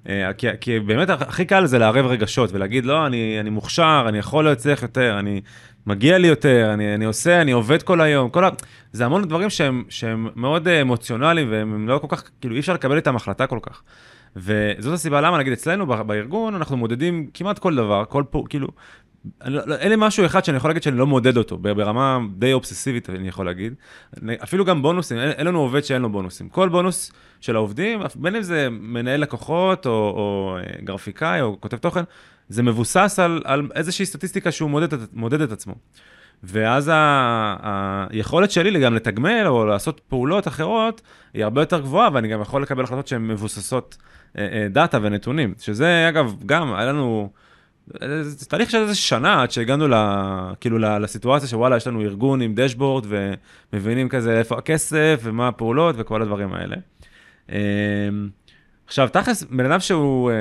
[0.09, 4.17] אה, כי, כי באמת הכי קל זה לערב רגשות ולהגיד, לא, אני, אני מוכשר, אני
[4.17, 5.41] יכול להצליח יותר, אני,
[5.87, 8.49] מגיע לי יותר, אני, אני עושה, אני עובד כל היום, כל ה...
[8.91, 12.73] זה המון דברים שהם, שהם מאוד אה, אמוציונליים והם לא כל כך, כאילו אי אפשר
[12.73, 13.81] לקבל איתם החלטה כל כך.
[14.35, 18.67] וזאת הסיבה למה, נגיד אצלנו בארגון, אנחנו מודדים כמעט כל דבר, כל פה, כאילו,
[19.45, 22.53] לא- לא- אין לי משהו אחד שאני יכול להגיד שאני לא מודד אותו, ברמה די
[22.53, 23.73] אובססיבית, אני יכול להגיד.
[24.43, 26.49] אפילו גם בונוסים, אין, לנו עובד שאין לו בונוסים.
[26.49, 31.77] כל בונוס של העובדים, בין אם זה מנהל לקוחות, או, או אה, גרפיקאי, או כותב
[31.77, 32.03] תוכן,
[32.49, 35.75] זה מבוסס על, על איזושהי סטטיסטיקה שהוא מודד, מודד את עצמו.
[36.43, 41.01] ואז ה- היכולת שלי גם לתגמל או לעשות פעולות אחרות
[41.33, 43.97] היא הרבה יותר גבוהה, ואני גם יכול לקבל החלטות שהן מבוססות
[44.37, 47.29] אה, אה, דאטה ונתונים, שזה אגב, גם היה לנו,
[48.21, 49.93] זה תהליך של איזה שנה עד שהגענו ל,
[50.59, 53.05] כאילו ל, לסיטואציה שוואלה, יש לנו ארגון עם דשבורד
[53.73, 56.75] ומבינים כזה איפה הכסף ומה הפעולות וכל הדברים האלה.
[57.51, 57.57] אה,
[58.87, 60.35] עכשיו, תכלס, בן אדם שהוא אה,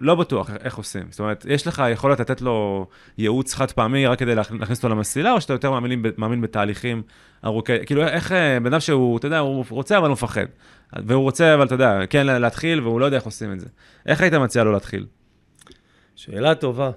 [0.00, 2.86] לא בטוח איך עושים, זאת אומרת, יש לך יכולת לתת לו
[3.18, 7.02] ייעוץ חד פעמי רק כדי להכ- להכניס אותו למסילה, או שאתה יותר מאמין, מאמין בתהליכים
[7.44, 10.46] ארוכי, כאילו, איך אה, בן אדם שהוא, אתה יודע, הוא רוצה אבל הוא מפחד,
[10.96, 13.66] והוא רוצה, אבל אתה יודע, כן להתחיל, והוא לא יודע איך עושים את זה.
[14.06, 15.06] איך היית מציע לו להתחיל?
[16.24, 16.90] שאלה טובה,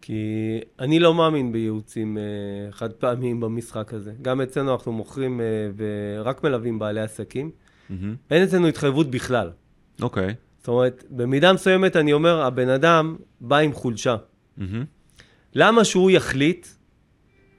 [0.00, 0.22] כי
[0.78, 2.22] אני לא מאמין בייעוצים אה,
[2.72, 4.12] חד פעמיים במשחק הזה.
[4.22, 7.50] גם אצלנו אנחנו מוכרים אה, ורק מלווים בעלי עסקים.
[8.30, 9.50] אין אצלנו התחייבות בכלל.
[10.02, 10.34] אוקיי.
[10.58, 14.16] זאת אומרת, במידה מסוימת אני אומר, הבן אדם בא עם חולשה.
[15.54, 16.66] למה שהוא יחליט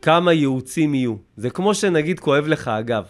[0.02, 1.15] כמה ייעוצים יהיו.
[1.38, 3.04] זה כמו שנגיד כואב לך הגב,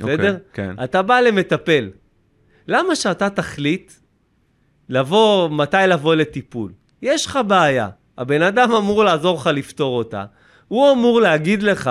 [0.00, 0.38] אוקיי, בסדר?
[0.52, 0.74] כן.
[0.84, 1.90] אתה בא למטפל.
[2.68, 3.92] למה שאתה תחליט
[4.88, 6.72] לבוא, מתי לבוא לטיפול?
[7.04, 7.88] יש לך בעיה,
[8.18, 10.24] הבן אדם אמור לעזור לך לפתור אותה,
[10.68, 11.90] הוא אמור להגיד לך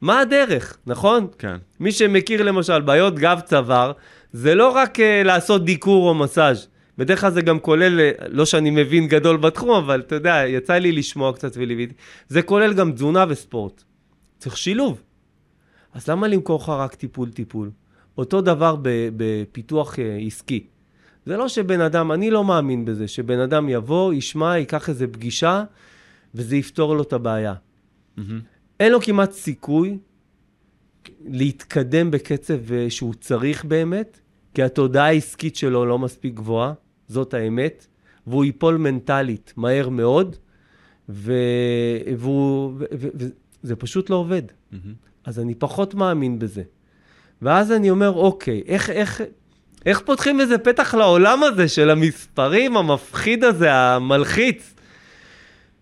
[0.00, 1.26] מה הדרך, נכון?
[1.38, 1.56] כן.
[1.80, 3.92] מי שמכיר למשל בעיות גב צוואר,
[4.32, 6.68] זה לא רק uh, לעשות דיקור או מסאז'.
[6.98, 10.74] בדרך כלל זה גם כולל, אה, לא שאני מבין גדול בתחום, אבל אתה יודע, יצא
[10.74, 11.94] לי לשמוע קצת וליוויתי.
[12.28, 13.82] זה כולל גם תזונה וספורט.
[14.38, 15.02] צריך שילוב.
[15.94, 17.70] אז למה למכור לך רק טיפול-טיפול?
[18.18, 18.76] אותו דבר
[19.16, 20.66] בפיתוח uh, עסקי.
[21.26, 25.64] זה לא שבן אדם, אני לא מאמין בזה, שבן אדם יבוא, ישמע, ייקח איזה פגישה,
[26.34, 27.54] וזה יפתור לו את הבעיה.
[28.16, 28.40] מהמם.
[28.80, 29.98] אין לו כמעט סיכוי
[31.24, 34.20] להתקדם בקצב אה, שהוא צריך באמת,
[34.54, 36.72] כי התודעה העסקית שלו לא מספיק גבוהה,
[37.08, 37.86] זאת האמת,
[38.26, 40.36] והוא ייפול מנטלית מהר מאוד,
[41.08, 41.32] ו...
[42.16, 42.72] והוא...
[42.78, 42.84] ו...
[42.98, 43.08] ו...
[43.62, 44.42] וזה פשוט לא עובד.
[44.72, 44.94] מהמם.
[45.24, 46.62] אז אני פחות מאמין בזה.
[47.42, 49.22] ואז אני אומר, אוקיי, איך, איך,
[49.86, 54.74] איך פותחים איזה פתח לעולם הזה של המספרים המפחיד הזה, המלחיץ?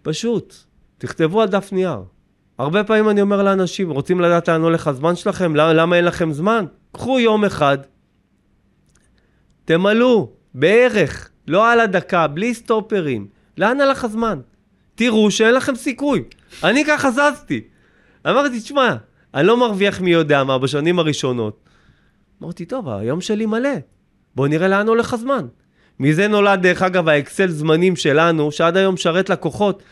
[0.03, 0.55] פשוט,
[0.99, 2.03] תכתבו על דף נייר.
[2.59, 5.57] הרבה פעמים אני אומר לאנשים, רוצים לדעת לאן הולך הזמן שלכם?
[5.57, 6.65] למה, למה אין לכם זמן?
[6.93, 7.79] קחו יום אחד,
[9.65, 13.27] תמלאו, בערך, לא על הדקה, בלי סטופרים.
[13.59, 14.41] לאן הלך הזמן?
[14.95, 16.25] תראו שאין לכם סיכוי.
[16.65, 17.61] אני ככה זזתי.
[18.27, 18.97] אמרתי, תשמע,
[19.35, 21.69] אני לא מרוויח מי יודע מה בשנים הראשונות.
[22.43, 23.94] אמרתי, טוב, היום שלי מלא.
[24.37, 25.47] בוא נראה לאן הולך הזמן.
[26.01, 29.83] מזה נולד, דרך אגב, האקסל זמנים שלנו, שעד היום משרת לקוחות.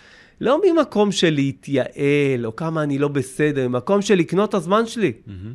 [0.41, 5.13] לא ממקום של להתייעל, או כמה אני לא בסדר, ממקום של לקנות את הזמן שלי.
[5.27, 5.55] מהמם.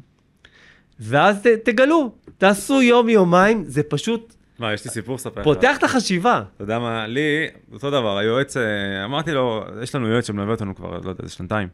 [1.00, 5.44] ואז ת, תגלו, תעשו יום-יומיים, זה פשוט מה, יש לי סיפור לספר לך.
[5.44, 6.44] פותח את החשיבה.
[6.56, 10.76] אתה יודע מה, לי, אותו דבר, היועץ, אה, אמרתי לו, יש לנו יועץ שמלווה אותנו
[10.76, 11.68] כבר, לא יודע, איזה שנתיים.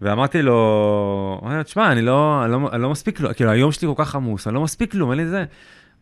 [0.00, 3.72] ואמרתי לו, אמרתי לו, תשמע, אני לא, אני, לא, אני לא מספיק, לו, כאילו, היום
[3.72, 5.44] שלי כל כך עמוס, אני לא מספיק כלום, אין לי זה.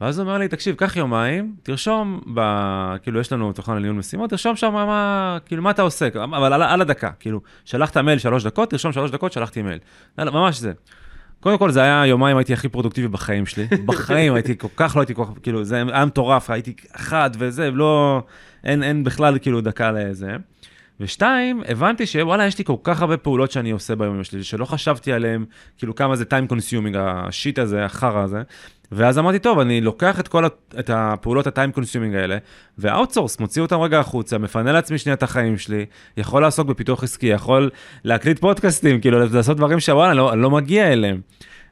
[0.01, 2.41] ואז הוא אומר לי, תקשיב, קח יומיים, תרשום, ב,
[3.03, 6.63] כאילו, יש לנו תוכן לניהול משימות, תרשום שם מה, כאילו, מה אתה עושה, אבל על,
[6.63, 9.79] על הדקה, כאילו, שלחת מייל שלוש דקות, תרשום שלוש דקות, שלחתי מייל.
[10.19, 10.73] ממש זה.
[11.41, 13.67] קודם כל, זה היה יומיים, הייתי הכי פרודוקטיבי בחיים שלי.
[13.87, 17.71] בחיים הייתי כל כך, לא הייתי כל כך, כאילו, זה היה מטורף, הייתי חד וזה,
[17.71, 18.23] לא,
[18.65, 20.37] אין, אין בכלל כאילו דקה לזה.
[21.01, 25.13] ושתיים, הבנתי שוואלה, יש לי כל כך הרבה פעולות שאני עושה ביום שלי, שלא חשבתי
[25.13, 25.45] עליהן,
[25.79, 28.43] כאילו כמה זה time consuming, השיט הזה, החרא הזה.
[28.93, 30.45] ואז אמרתי, טוב, אני לוקח את כל
[30.79, 32.39] את הפעולות ה-time consuming האלה,
[32.79, 35.87] ו outsource, מוציא אותם רגע החוצה, מפנה לעצמי שנייה את החיים שלי,
[36.17, 37.71] יכול לעסוק בפיתוח עסקי, יכול
[38.05, 41.21] להקליט פודקאסטים, כאילו, לעשות דברים שוואלה, לא, לא מגיע אליהם.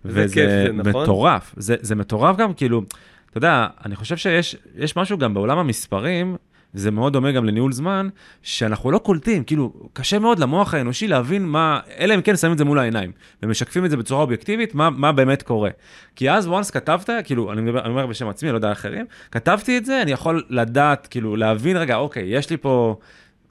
[0.05, 1.03] וזה כיף זה, נכון?
[1.03, 2.83] מטורף, זה, זה מטורף גם, כאילו,
[3.31, 6.37] אתה יודע, אני חושב שיש יש משהו גם בעולם המספרים,
[6.75, 8.09] וזה מאוד דומה גם לניהול זמן,
[8.43, 12.59] שאנחנו לא קולטים, כאילו, קשה מאוד למוח האנושי להבין מה, אלא אם כן שמים את
[12.59, 15.71] זה מול העיניים, ומשקפים את זה בצורה אובייקטיבית, מה, מה באמת קורה.
[16.17, 19.79] כי אז once כתבת, כאילו, אני, מדבר, אני אומר בשם עצמי, לא יודע אחרים, כתבתי
[19.79, 22.97] את זה, אני יכול לדעת, כאילו, להבין, רגע, אוקיי, יש לי פה,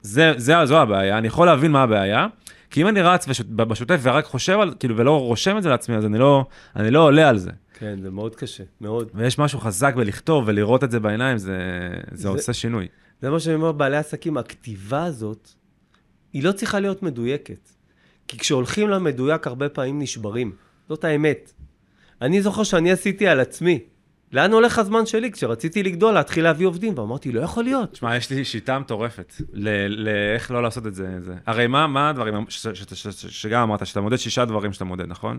[0.02, 2.26] זה, זה, זו הבעיה, אני יכול להבין מה הבעיה.
[2.70, 5.96] כי אם אני רץ בשוט, בשוטף ורק חושב על, כאילו, ולא רושם את זה לעצמי,
[5.96, 6.44] אז אני לא,
[6.76, 7.50] אני לא עולה על זה.
[7.78, 9.10] כן, זה מאוד קשה, מאוד.
[9.14, 11.58] ויש משהו חזק בלכתוב ולראות את זה בעיניים, זה,
[12.12, 12.88] זה, זה- עושה שינוי.
[13.22, 15.50] זה מה שאני אומר, בעלי עסקים, הכתיבה הזאת,
[16.32, 17.70] היא לא צריכה להיות מדויקת.
[18.28, 20.52] כי כשהולכים למדויק, הרבה פעמים נשברים.
[20.88, 21.52] זאת האמת.
[22.22, 23.80] אני זוכר שאני עשיתי על עצמי.
[24.32, 25.32] לאן הולך הזמן שלי?
[25.32, 27.92] כשרציתי לגדול, להתחיל להביא עובדים, ואמרתי, לא יכול להיות.
[27.92, 31.20] תשמע, יש לי שיטה מטורפת לאיך לא לעשות את זה.
[31.20, 31.34] זה.
[31.46, 32.34] הרי מה, מה הדברים,
[33.12, 35.38] שגם אמרת, שאתה מודד שישה דברים שאתה מודד, נכון?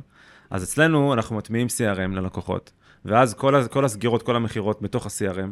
[0.49, 2.71] אז אצלנו אנחנו מטמיעים CRM ללקוחות,
[3.05, 5.49] ואז כל, כל הסגירות, כל המכירות בתוך ה-CRM,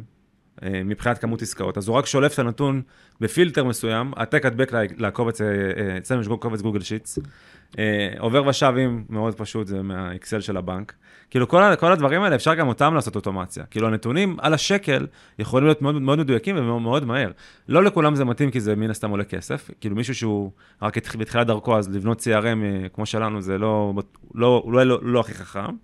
[0.63, 2.81] אה, מבחינת כמות עסקאות, אז הוא רק שולף את הנתון
[3.21, 5.47] בפילטר מסוים, העתק הדבק ל- לקובץ, אה,
[5.97, 7.19] אצלנו יש קובץ גוגל שיטס,
[8.19, 10.93] עובר ושבים, מאוד פשוט, זה מהאקסל של הבנק.
[11.29, 13.65] כאילו כל, כל הדברים האלה, אפשר גם אותם לעשות אוטומציה.
[13.65, 15.07] כאילו הנתונים על השקל
[15.39, 17.31] יכולים להיות מאוד, מאוד מדויקים ומאוד מאוד מהר.
[17.69, 19.71] לא לכולם זה מתאים כי זה מן הסתם עולה כסף.
[19.81, 20.51] כאילו מישהו שהוא
[20.81, 23.93] רק בתחילת דרכו, אז לבנות CRM אה, כמו שלנו זה לא,
[24.35, 25.75] לא, אולי לא, לא הכי חכם.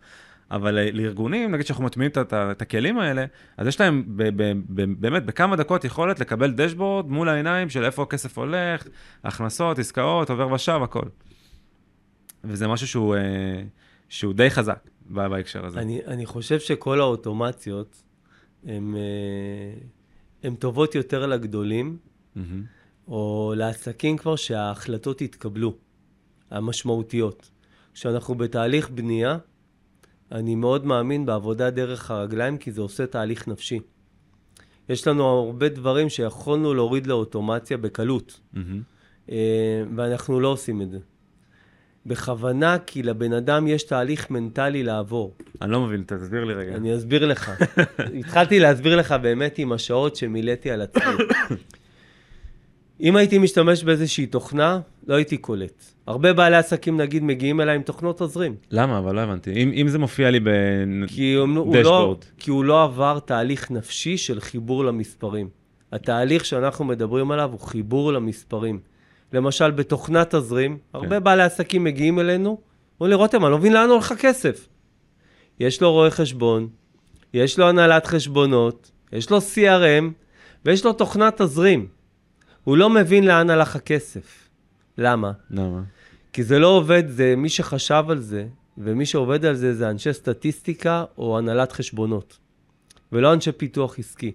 [0.52, 3.26] אבל אה, לארגונים, נגיד שאנחנו מטמיעים את, ה- את הכלים האלה,
[3.58, 7.86] אז יש להם ב, ב, ב, באמת בכמה דקות יכולת לקבל דשבורד מול העיניים של
[7.86, 8.84] איפה הכסף הולך,
[9.24, 11.06] הכנסות, עסקאות, עובר ושב, הכל.
[12.44, 13.64] וזה משהו שהוא, אה,
[14.10, 15.80] שהוא די חזק בהקשר הזה.
[15.80, 18.04] אני, אני חושב שכל האוטומציות
[18.66, 18.96] הן
[20.44, 21.98] הן טובות יותר לגדולים,
[22.36, 22.64] מהמם.
[23.08, 25.74] או לעסקים כבר שההחלטות יתקבלו,
[26.52, 27.52] המשמעותיות.
[27.94, 29.38] כשאנחנו בתהליך בנייה,
[30.32, 33.80] אני מאוד מאמין בעבודה דרך הרגליים, כי זה עושה תהליך נפשי.
[34.90, 38.40] יש לנו הרבה דברים שיכולנו להוריד לאוטומציה בקלות.
[39.30, 41.00] אה, ואנחנו לא עושים את זה.
[42.06, 45.34] בכוונה, כי לבן אדם יש תהליך מנטלי לעבור.
[45.62, 46.76] אני לא מבין, תסביר לי רגע.
[46.76, 47.52] אני אסביר לך.
[48.20, 51.04] התחלתי להסביר לך באמת עם השעות שמילאתי על עצמי.
[53.02, 55.84] אם הייתי משתמש באיזושהי תוכנה, לא הייתי קולט.
[56.08, 58.56] הרבה בעלי עסקים, נגיד, מגיעים אליי עם תוכנות תזרים.
[58.72, 58.98] למה?
[58.98, 59.52] אבל לא הבנתי.
[59.52, 60.40] אם, אם זה מופיע לי
[61.08, 62.18] כי הוא, הוא לא, בדשבורד.
[62.38, 65.50] כי הוא לא עבר תהליך נפשי של חיבור למספרים.
[65.92, 68.80] התהליך שאנחנו מדברים עליו הוא חיבור למספרים.
[69.34, 72.62] למשל, בתוכנת תזרים, הרבה בעלי עסקים מגיעים אלינו,
[73.00, 74.68] אומרים לי, רותם, אני לא מבין לאן הולך הכסף.
[75.60, 76.68] יש לו רואה חשבון,
[77.34, 80.04] יש לו הנהלת חשבונות, יש לו CRM,
[80.66, 81.88] ויש לו תוכנת תזרים.
[82.64, 84.50] הוא לא מבין לאן הלך הכסף.
[84.98, 85.32] למה?
[85.50, 85.82] למה?
[86.34, 90.14] כי זה לא עובד, זה מי שחשב על זה, ומי שעובד על זה זה אנשי
[90.14, 92.38] סטטיסטיקה או הנהלת חשבונות,
[93.12, 94.32] ולא אנשי פיתוח עסקי.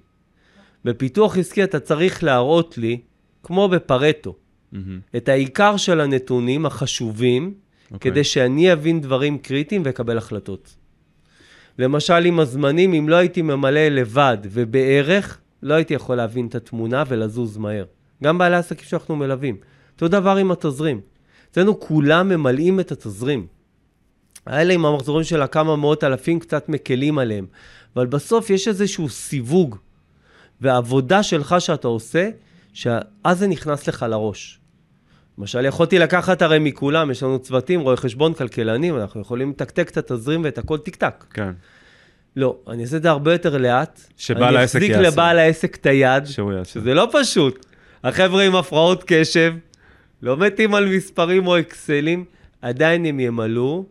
[0.85, 3.01] בפיתוח עסקי אתה צריך להראות לי,
[3.43, 4.35] כמו בפרטו.
[5.17, 7.55] את העיקר של הנתונים החשובים,
[7.93, 8.11] אוקיי.
[8.11, 10.77] כדי שאני אבין דברים קריטיים ואקבל החלטות.
[11.79, 17.05] למשל, עם הזמנים, אם לא הייתי ממלא לבד ובערך, לא הייתי יכול להבין את התמונה
[17.09, 17.85] ולזוז מהר.
[18.23, 19.57] גם בעלי עסקים שאנחנו מלווים.
[19.95, 21.01] אותו דבר עם התזרים.
[21.51, 23.47] אצלנו כולם ממלאים את התזרים.
[24.47, 27.47] האלה עם המחזורים של הכמה מאות אלפים קצת מקלים עליהם.
[27.97, 29.77] אבל בסוף יש איזשהו סיווג
[30.61, 32.31] והעבודה שלך שאתה עושה,
[32.79, 34.61] שאז זה נכנס לך לראש.
[35.39, 39.97] למשל, יכולתי לקחת הרי מכולם, יש לנו צוותים, רואי חשבון, כלכלנים, אנחנו יכולים לתקתק את
[39.97, 41.25] התזרים ואת הכל טיק-טק.
[41.35, 41.51] כן.
[42.37, 44.01] לא, אני אעשה את זה הרבה יותר לאט.
[44.17, 44.99] שבעל העסק אני יעשה.
[44.99, 46.27] אחזיק לבעל העסק את היד.
[46.65, 47.67] שזה לא פשוט.
[48.05, 49.55] החבר'ה עם הפרעות קשב,
[50.23, 52.25] לא מתים על מספרים או אקסלים,
[52.63, 53.85] עדיין הם ימלאו.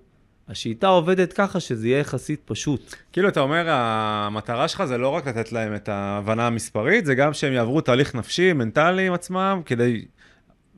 [0.49, 2.95] השיטה עובדת ככה שזה יהיה יחסית פשוט.
[3.11, 7.33] כאילו, אתה אומר, המטרה שלך זה לא רק לתת להם את ההבנה המספרית, זה גם
[7.33, 10.05] שהם יעברו תהליך נפשי, מנטלי עם עצמם, כדי...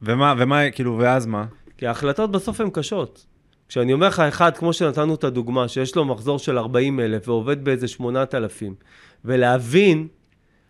[0.02, 1.46] ומה, ומה, כאילו, ואז מה?
[1.78, 3.26] כי ההחלטות בסוף הן קשות.
[3.70, 7.64] כשאני אומר לך, אחד, כמו שנתנו את הדוגמה, שיש לו מחזור של 40 אלף ועובד
[7.64, 8.76] באיזה 8,000,
[9.26, 10.08] ולהבין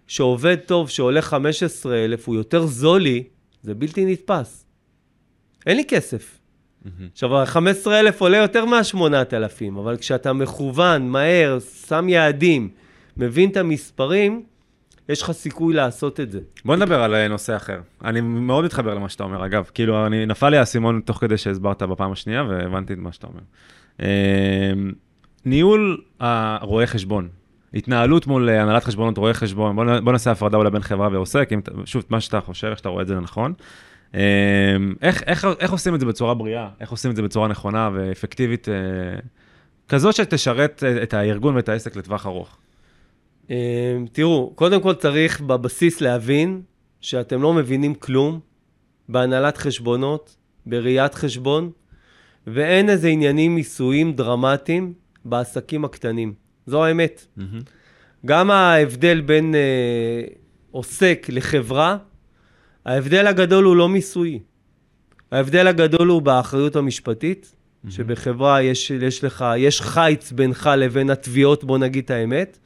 [0.07, 3.23] שעובד טוב שעולה 15 אלף הוא יותר זול לי,
[3.63, 4.65] זה בלתי נתפס.
[5.65, 6.38] אין לי כסף.
[7.13, 12.69] עכשיו, ה-15 אלף עולה יותר מה-8,000, אבל כשאתה מכוון, מהר, שם יעדים,
[13.17, 14.43] מבין את המספרים,
[15.09, 16.39] יש לך סיכוי לעשות את זה.
[16.65, 17.79] בוא נדבר על אה, נושא אחר.
[18.03, 19.69] אני מאוד מתחבר למה שאתה אומר, אגב.
[19.73, 23.41] כאילו, אני, נפל לי האסימון תוך כדי שהסברת בפעם השנייה, והבנתי את מה שאתה אומר.
[24.01, 24.71] אה,
[25.45, 27.27] ניהול הרואה חשבון.
[27.73, 31.49] התנהלות מול אה, הנהלת חשבונות רואי חשבון, בוא, בוא נעשה הפרדה אולי בין חברה ועוסק,
[31.53, 33.53] אם, שוב, מה שאתה חושב, איך שאתה רואה את זה נכון.
[34.15, 36.69] אה, איך, איך, איך עושים את זה בצורה בריאה?
[36.79, 38.73] איך עושים את זה בצורה נכונה ואפקטיבית, אה,
[39.87, 42.57] כזאת שתשרת את הארגון ואת העסק לטווח ארוך?
[43.51, 46.61] אה, תראו, קודם כל צריך בבסיס להבין
[47.01, 48.39] שאתם לא מבינים כלום
[49.09, 51.71] בהנהלת חשבונות, בראיית חשבון,
[52.47, 54.93] ואין איזה עניינים מיסויים דרמטיים
[55.25, 56.33] בעסקים הקטנים.
[56.65, 57.25] זו האמת.
[58.25, 60.23] גם ההבדל בין אה,
[60.71, 61.97] עוסק לחברה,
[62.89, 64.39] ההבדל הגדול הוא לא מיסויי.
[65.32, 67.56] ההבדל הגדול הוא באחריות המשפטית,
[67.89, 72.60] שבחברה יש, יש לך, יש חיץ בינך לבין התביעות, בוא נגיד את האמת.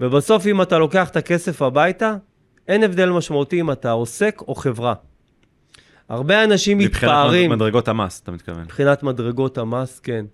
[0.00, 2.16] ובסוף, אם אתה לוקח את הכסף הביתה,
[2.68, 4.94] אין הבדל משמעותי אם אתה עוסק או חברה.
[6.08, 7.50] הרבה אנשים מבחינת מתפארים...
[7.50, 8.62] מדרגות המס, אתה מתכוון.
[8.62, 10.24] מבחינת מדרגות המס, כן.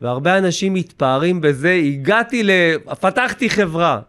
[0.00, 2.50] והרבה אנשים מתפארים בזה, הגעתי ל...
[3.00, 4.00] פתחתי חברה.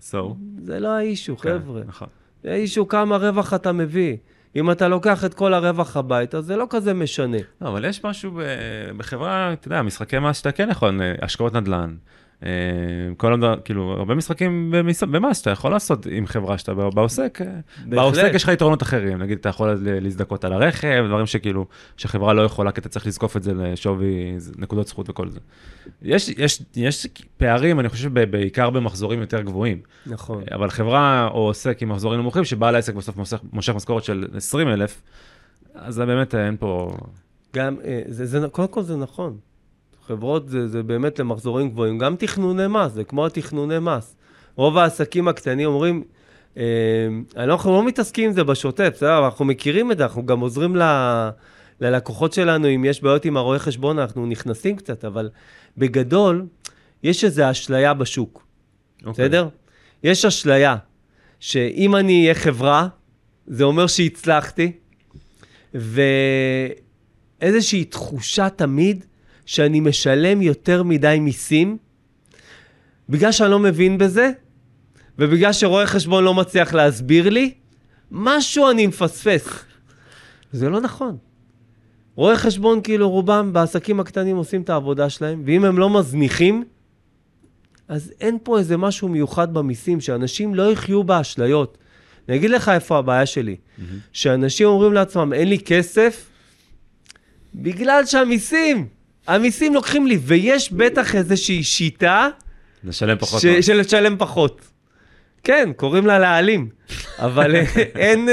[0.00, 0.16] So,
[0.58, 1.82] זה לא האישו, כן, חבר'ה.
[1.86, 2.08] נכון.
[2.44, 4.16] זה האישו כמה רווח אתה מביא.
[4.56, 7.36] אם אתה לוקח את כל הרווח הביתה, זה לא כזה משנה.
[7.60, 8.40] לא, אבל יש משהו ב-
[8.96, 11.94] בחברה, אתה יודע, משחקי מס שאתה כן יכול, אה, השקעות נדל"ן,
[13.16, 13.60] כל המד...
[13.64, 15.38] כאילו, הרבה משחקים במס...
[15.38, 17.38] שאתה יכול לעשות עם חברה שאתה בעוסק.
[17.40, 17.46] אה,
[17.86, 22.42] בעוסק יש לך יתרונות אחרים, נגיד, אתה יכול להזדכות על הרכב, דברים שכאילו, שחברה לא
[22.42, 25.40] יכולה, כי אתה צריך לזקוף את זה לשווי נקודות זכות וכל זה.
[26.02, 29.80] יש, יש, יש פערים, אני חושב, בעיקר במחזורים יותר גבוהים.
[30.06, 30.42] נכון.
[30.54, 34.68] אבל חברה או עוסק עם מחזורים נמוכים, שבעל העסק בסוף מושך, מושך משכורת של 20
[34.68, 35.02] אלף,
[35.74, 36.96] אז זה באמת אין פה...
[37.54, 39.36] גם, אה, זה, זה, קודם כל זה נכון.
[40.06, 41.98] חברות זה, זה באמת למחזורים גבוהים.
[41.98, 44.16] גם תכנוני מס, זה כמו התכנוני מס.
[44.56, 46.02] רוב העסקים הקטנים אומרים,
[46.56, 46.62] אה,
[47.36, 49.24] אנחנו לא מתעסקים עם זה בשוטף, בסדר?
[49.24, 50.82] אנחנו מכירים את זה, אנחנו גם עוזרים ל,
[51.80, 55.30] ללקוחות שלנו, אם יש בעיות עם הרואה חשבון, אנחנו נכנסים קצת, אבל
[55.78, 56.46] בגדול,
[57.02, 58.46] יש איזו אשליה בשוק.
[59.04, 59.24] אוקיי.
[59.24, 59.48] בסדר?
[60.02, 60.76] יש אשליה
[61.40, 62.88] שאם אני אהיה חברה,
[63.46, 64.72] זה אומר שהצלחתי,
[67.40, 69.04] ואיזושהי תחושה תמיד
[69.46, 71.76] שאני משלם יותר מדי מיסים,
[73.08, 74.30] בגלל שאני לא מבין בזה,
[75.18, 77.54] ובגלל שרואה חשבון לא מצליח להסביר לי,
[78.10, 79.48] משהו אני מפספס.
[80.52, 81.16] זה לא נכון.
[82.16, 86.64] רואי חשבון, כאילו, רובם בעסקים הקטנים עושים את העבודה שלהם, ואם הם לא מזניחים,
[87.88, 91.78] אז אין פה איזה משהו מיוחד במיסים, שאנשים לא יחיו באשליות.
[92.28, 93.56] אני אגיד לך איפה הבעיה שלי.
[94.12, 96.30] שאנשים אומרים לעצמם, אין לי כסף,
[97.54, 98.86] בגלל שהמיסים,
[99.26, 102.28] המיסים לוקחים לי, ויש בטח איזושהי שיטה
[102.84, 103.40] לשלם פחות.
[103.40, 103.46] ש-.
[103.46, 104.60] של לשלם פחות.
[105.44, 106.68] כן, קוראים לה להעלים,
[107.18, 107.54] אבל
[108.04, 108.28] אין...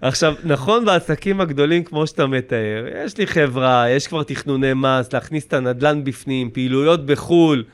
[0.00, 5.46] עכשיו, נכון, בעסקים הגדולים, כמו שאתה מתאר, יש לי חברה, יש כבר תכנוני מס, להכניס
[5.46, 7.64] את הנדל"ן בפנים, פעילויות בחו"ל,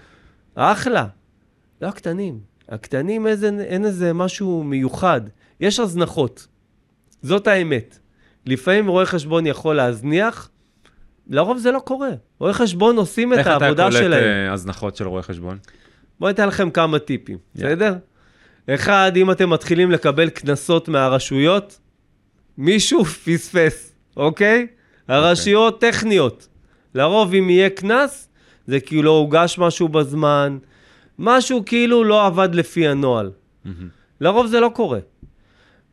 [0.55, 1.07] אחלה.
[1.83, 2.39] לא הקטנים.
[2.69, 5.21] הקטנים, איזה, אין איזה משהו מיוחד.
[5.61, 6.47] יש הזנחות.
[7.23, 7.99] זאת האמת.
[8.47, 10.51] לפעמים רואה חשבון יכול להזניח,
[11.31, 12.11] לרוב זה לא קורה.
[12.39, 14.25] רואי חשבון עושים את איך העבודה אתה קולט שלהם.
[14.25, 15.59] אה, הזנחות של רואה חשבון?
[16.21, 17.95] בואו ניתן לכם כמה טיפים, בסדר?
[18.71, 21.79] אחד, אם אתם מתחילים לקבל קנסות מהרשויות,
[22.59, 24.67] מישהו פספס, אוקיי?
[25.09, 26.49] הרשויות טכניות.
[26.95, 28.29] לרוב אם יהיה קנס,
[28.67, 30.59] זה כאילו לא הוגש משהו בזמן,
[31.19, 33.31] משהו כאילו לא עבד לפי הנוהל.
[34.21, 34.99] לרוב זה לא קורה.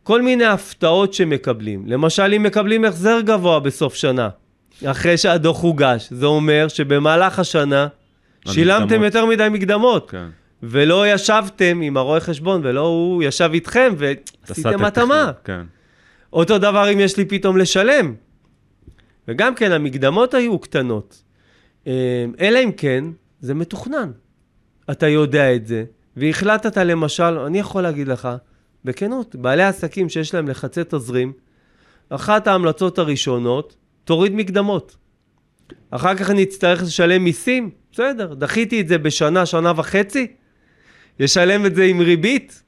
[0.03, 1.83] כל מיני הפתעות שמקבלים.
[1.87, 4.29] למשל, אם מקבלים החזר גבוה בסוף שנה,
[4.85, 7.87] אחרי שהדוח הוגש, זה אומר שבמהלך השנה
[8.47, 9.05] שילמתם המקדמות.
[9.05, 10.09] יותר מדי מקדמות.
[10.09, 10.25] כן.
[10.63, 15.31] ולא ישבתם עם הרואה חשבון, ולא הוא ישב איתכם, ועשיתם התאמה.
[15.43, 15.61] כן.
[16.33, 18.13] אותו דבר אם יש לי פתאום לשלם.
[19.27, 21.23] וגם כן, המקדמות היו קטנות.
[21.87, 23.05] אה, אלא אם כן,
[23.41, 24.11] זה מתוכנן.
[24.91, 25.83] אתה יודע את זה,
[26.17, 28.29] והחלטת למשל, אני יכול להגיד לך,
[28.85, 31.33] בכנות, בעלי עסקים שיש להם לחצי תזרים,
[32.09, 34.97] אחת ההמלצות הראשונות, תוריד מקדמות.
[35.91, 40.27] אחר כך אני אצטרך לשלם מיסים, בסדר, דחיתי את זה בשנה, שנה וחצי,
[41.19, 42.63] ישלם את זה עם ריבית,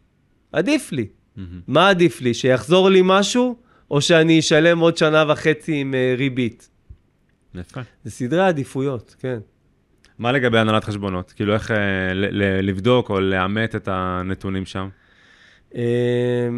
[0.52, 1.08] עדיף לי.
[1.68, 3.56] מה עדיף לי, שיחזור לי משהו,
[3.92, 6.70] או שאני אשלם עוד שנה וחצי עם uh, ריבית?
[7.56, 7.82] יפה.
[8.04, 9.40] זה סדרי עדיפויות, כן.
[10.20, 11.32] מה לגבי הנהלת חשבונות?
[11.32, 11.78] כאילו איך אה,
[12.14, 14.90] ל- ל- לבדוק או לאמת את הנתונים שם?
[15.76, 15.80] אמ,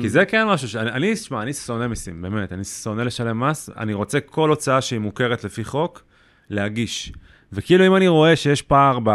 [0.01, 0.75] כי זה כן משהו ש...
[0.75, 4.99] אני- שמע, אני שונא מיסים, באמת, אני שונא לשלם מס, אני רוצה כל הוצאה שהיא
[4.99, 6.03] מוכרת לפי חוק,
[6.49, 7.11] להגיש.
[7.53, 9.09] וכאילו אם אני רואה שיש פער ב...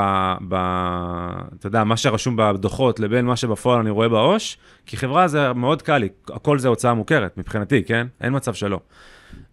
[0.49, 0.55] ב...
[1.59, 4.57] אתה יודע, מה שרשום בדוחות לבין מה שבפועל אני רואה בעו"ש,
[4.87, 8.07] כי חברה זה מאוד קל לי, הכל זה הוצאה מוכרת, מבחינתי, כן?
[8.21, 8.81] אין מצב שלא.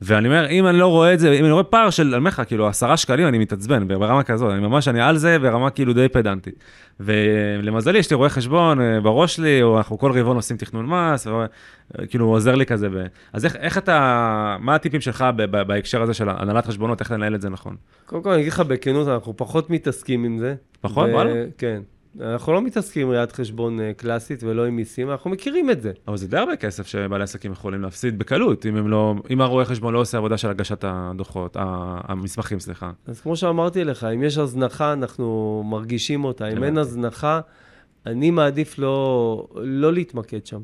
[0.02, 2.28] ואני אומר, אם אני לא רואה את זה, אם אני רואה פער של, אני אומר
[2.28, 5.94] לך, כאילו, עשרה שקלים, אני מתעצבן ברמה כזאת, אני ממש, אני על זה ברמה כאילו
[5.94, 6.56] די פדנטית.
[7.00, 11.28] ולמזלי, יש לי רואה חשבון אה, בראש לי, או אנחנו כל רבעון עושים תכנון מס,
[11.28, 12.88] או, אה, כאילו, הוא עוזר לי כזה.
[12.92, 13.06] ו...
[13.34, 17.12] אז איך, איך אתה, מה הטיפים שלך ב- ב- בהקשר הזה של הנהלת חשבונות, איך
[17.12, 17.76] לנהל את זה נכון?
[18.06, 20.56] קודם כל, אני אגיד לך בכנות, אנחנו פחות מתעסקים עם זה.
[20.82, 21.10] פחות?
[21.10, 21.34] ו- וואלה?
[21.58, 21.82] כן.
[22.22, 25.92] אנחנו לא מתעסקים עם ראיית חשבון אה, קלאסית ולא עם מיסים, אנחנו מכירים את זה.
[26.08, 29.94] אבל זה די הרבה כסף שבעלי עסקים יכולים להפסיד בקלות, אם לא, אם הרואה חשבון
[29.94, 32.92] לא עושה עבודה של הגשת הדוחות, המסמכים, סליחה.
[33.08, 36.48] אז כמו שאמרתי לך, אם יש הזנחה, אנחנו מרגישים אותה.
[36.48, 36.78] אם אין.
[36.78, 37.40] הזנחה,
[38.06, 40.62] אני מעדיף לא, לא להתמקד שם.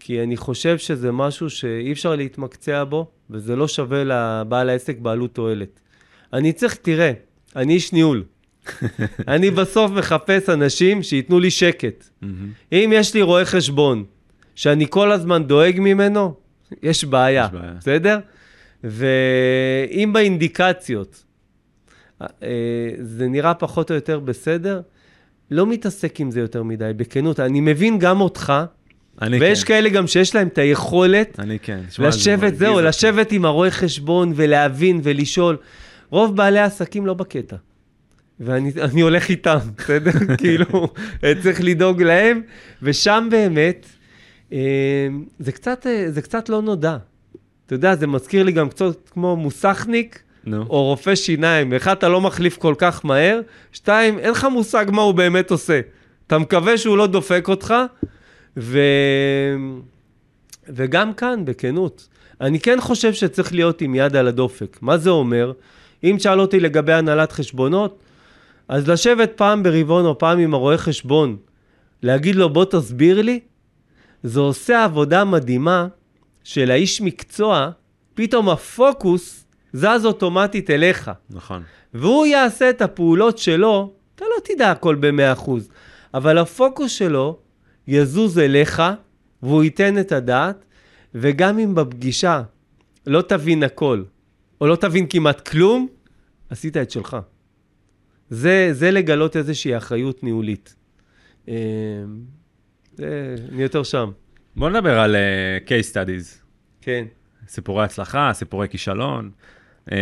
[0.00, 5.34] כי אני חושב שזה משהו שאי אפשר להתמקצע בו, וזה לא שווה לבעל העסק בעלות
[5.34, 5.80] תועלת.
[6.32, 7.12] אני צריך, תראה,
[7.56, 8.24] אני איש ניהול.
[9.28, 12.08] אני בסוף מחפש אנשים שייתנו לי שקט.
[12.72, 14.04] אם יש לי רואה חשבון,
[14.54, 16.34] שאני כל הזמן דואג ממנו,
[16.82, 17.72] יש בעיה, יש בעיה.
[17.78, 18.18] בסדר?
[18.84, 21.24] ואם באינדיקציות
[22.22, 22.26] אה,
[23.00, 24.80] זה נראה פחות או יותר בסדר,
[25.50, 27.40] לא מתעסק עם זה יותר מדי, בכנות.
[27.40, 28.52] אני מבין גם אותך,
[29.22, 31.80] אני ויש כן, כאלה גם שיש להם את היכולת אני כן.
[31.90, 32.86] זה לשבת, זהו, אותי.
[32.86, 35.56] לשבת עם הרואה חשבון ולהבין ולשאול.
[36.10, 37.56] רוב בעלי העסקים לא בקטע.
[38.40, 40.36] ואני אני הולך איתם, בסדר?
[40.38, 40.92] כאילו,
[41.42, 42.42] צריך לדאוג להם,
[42.82, 43.86] ושם באמת,
[44.52, 44.58] אה,
[45.38, 46.96] זה קצת, אה, זה קצת לא נודע.
[47.66, 50.62] אתה יודע, זה מזכיר לי גם קצת כמו מוסכניק, נו.
[50.62, 51.72] או רופא שיניים.
[51.72, 53.40] אחד, אתה לא מחליף כל כך מהר,
[53.72, 55.80] שתיים, אין לך מושג מה הוא באמת עושה.
[56.26, 57.74] אתה מקווה שהוא לא דופק אותך,
[58.56, 58.80] ו...
[60.68, 62.08] וגם כאן, בכנות,
[62.40, 64.78] אני כן חושב שצריך להיות עם יד על הדופק.
[64.82, 65.52] מה זה אומר?
[66.04, 68.02] אם תשאל אותי לגבי הנהלת חשבונות,
[68.70, 71.36] אז לשבת פעם ברבעון או פעם עם הרואה חשבון,
[72.02, 73.40] להגיד לו בוא תסביר לי,
[74.22, 75.86] זה עושה עבודה מדהימה
[76.44, 77.70] של האיש מקצוע,
[78.14, 81.10] פתאום הפוקוס זז אוטומטית אליך.
[81.30, 81.62] נכון.
[81.94, 85.50] והוא יעשה את הפעולות שלו, אתה לא תדע הכל ב-100%,
[86.14, 87.38] אבל הפוקוס שלו
[87.86, 88.82] יזוז אליך,
[89.42, 90.64] והוא ייתן את הדעת,
[91.14, 92.42] וגם אם בפגישה
[93.06, 94.02] לא תבין הכל,
[94.60, 95.88] או לא תבין כמעט כלום,
[96.50, 97.16] עשית את שלך.
[98.30, 100.74] זה, זה לגלות איזושהי אחריות ניהולית.
[101.48, 101.54] אה,
[102.94, 104.10] זה, אני יותר שם.
[104.56, 106.44] בוא נדבר על uh, case studies,
[106.80, 107.04] כן.
[107.48, 109.30] סיפורי הצלחה, סיפורי כישלון.
[109.92, 109.98] אה,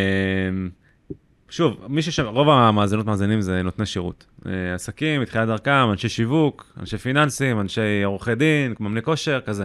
[1.48, 2.20] שוב, מישהו ש...
[2.20, 4.26] רוב המאזינות מאזינים זה נותני שירות.
[4.46, 9.64] אה, עסקים, מתחילת דרכם, אנשי שיווק, אנשי פיננסים, אנשי עורכי דין, מאמני כושר, כזה.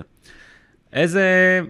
[0.94, 1.62] איזה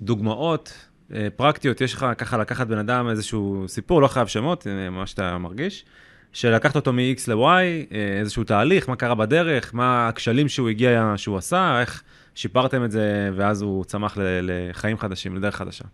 [0.00, 5.06] דוגמאות אה, פרקטיות יש לך ככה לקחת בן אדם איזשהו סיפור, לא חייב שמות, מה
[5.06, 5.84] שאתה מרגיש,
[6.32, 11.36] שלקחת אותו מ-X ל-Y, אה, איזשהו תהליך, מה קרה בדרך, מה הכשלים שהוא הגיע, שהוא
[11.36, 12.02] עשה, איך
[12.34, 15.84] שיפרתם את זה, ואז הוא צמח לחיים חדשים, לדרך חדשה.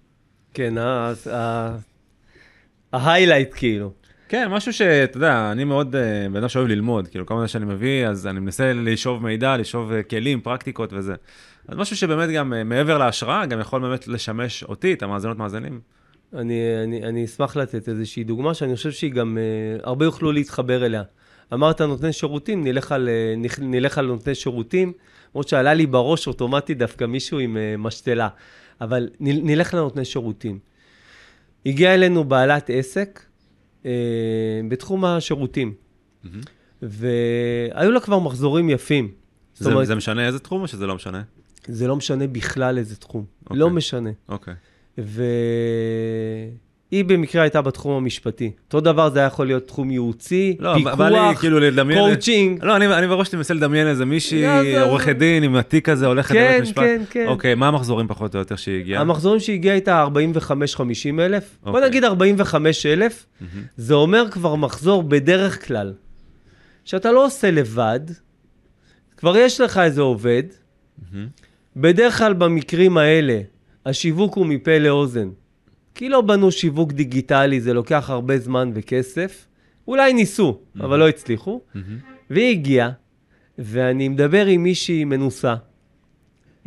[0.54, 1.12] כן, ה-
[2.92, 3.92] ההיילייט כאילו.
[4.28, 8.06] כן, משהו שאתה יודע, אני מאוד אה, בן אדם שאוהב ללמוד, כאילו, כמה שאני מביא,
[8.06, 11.14] אז אני מנסה לשאוב מידע, לשאוב אה, כלים, פרקטיקות וזה.
[11.68, 15.80] אז משהו שבאמת גם מעבר להשראה, גם יכול באמת לשמש אותי, את המאזינות מאזינים.
[16.34, 20.86] אני, אני, אני אשמח לתת איזושהי דוגמה שאני חושב שהיא גם, uh, הרבה יוכלו להתחבר
[20.86, 21.02] אליה.
[21.52, 24.92] אמרת נותני שירותים, נלך על, uh, נלך, על נותני שירותים,
[25.34, 28.28] למרות שעלה לי בראש אוטומטית דווקא מישהו עם uh, משתלה,
[28.80, 30.58] אבל נ, נלך לנותני שירותים.
[31.66, 33.24] הגיעה אלינו בעלת עסק
[33.82, 33.86] uh,
[34.68, 35.74] בתחום השירותים,
[36.82, 39.10] והיו לה כבר מחזורים יפים.
[39.56, 41.22] זה, אומרת, זה משנה איזה תחום או שזה לא משנה?
[41.66, 43.58] זה לא משנה בכלל איזה תחום, אוקיי.
[43.58, 44.10] לא משנה.
[44.28, 44.54] אוקיי.
[44.98, 46.54] והיא
[46.92, 48.50] במקרה הייתה בתחום המשפטי.
[48.66, 51.98] אותו דבר זה היה יכול להיות תחום ייעוצי, לא, פיקוח, בא לי כאילו לדמיין...
[52.00, 52.64] קואוצ'ינג.
[52.64, 56.06] לא, אני, אני בראש שלי מנסה לדמיין איזה מישהי, לא, עורכת דין עם התיק הזה,
[56.06, 56.82] הולכת כן, לבית משפט.
[56.82, 57.26] כן, כן.
[57.26, 59.00] אוקיי, מה המחזורים פחות או יותר שהיא הגיעה?
[59.00, 61.88] המחזורים שהגיע איתה 45-50 אלף, בוא אוקיי.
[61.88, 63.62] נגיד 45 אלף, מהמם.
[63.76, 65.92] זה אומר כבר מחזור בדרך כלל,
[66.84, 68.00] שאתה לא עושה לבד,
[69.16, 70.42] כבר יש לך איזה עובד,
[71.12, 71.26] מהמם.
[71.76, 73.40] בדרך כלל במקרים האלה,
[73.86, 75.28] השיווק הוא מפה לאוזן.
[75.94, 79.46] כי לא בנו שיווק דיגיטלי, זה לוקח הרבה זמן וכסף.
[79.88, 81.60] אולי ניסו, אבל לא הצליחו.
[81.74, 81.98] מהמם.
[82.30, 82.90] והיא הגיעה,
[83.58, 85.54] ואני מדבר עם מישהי מנוסה,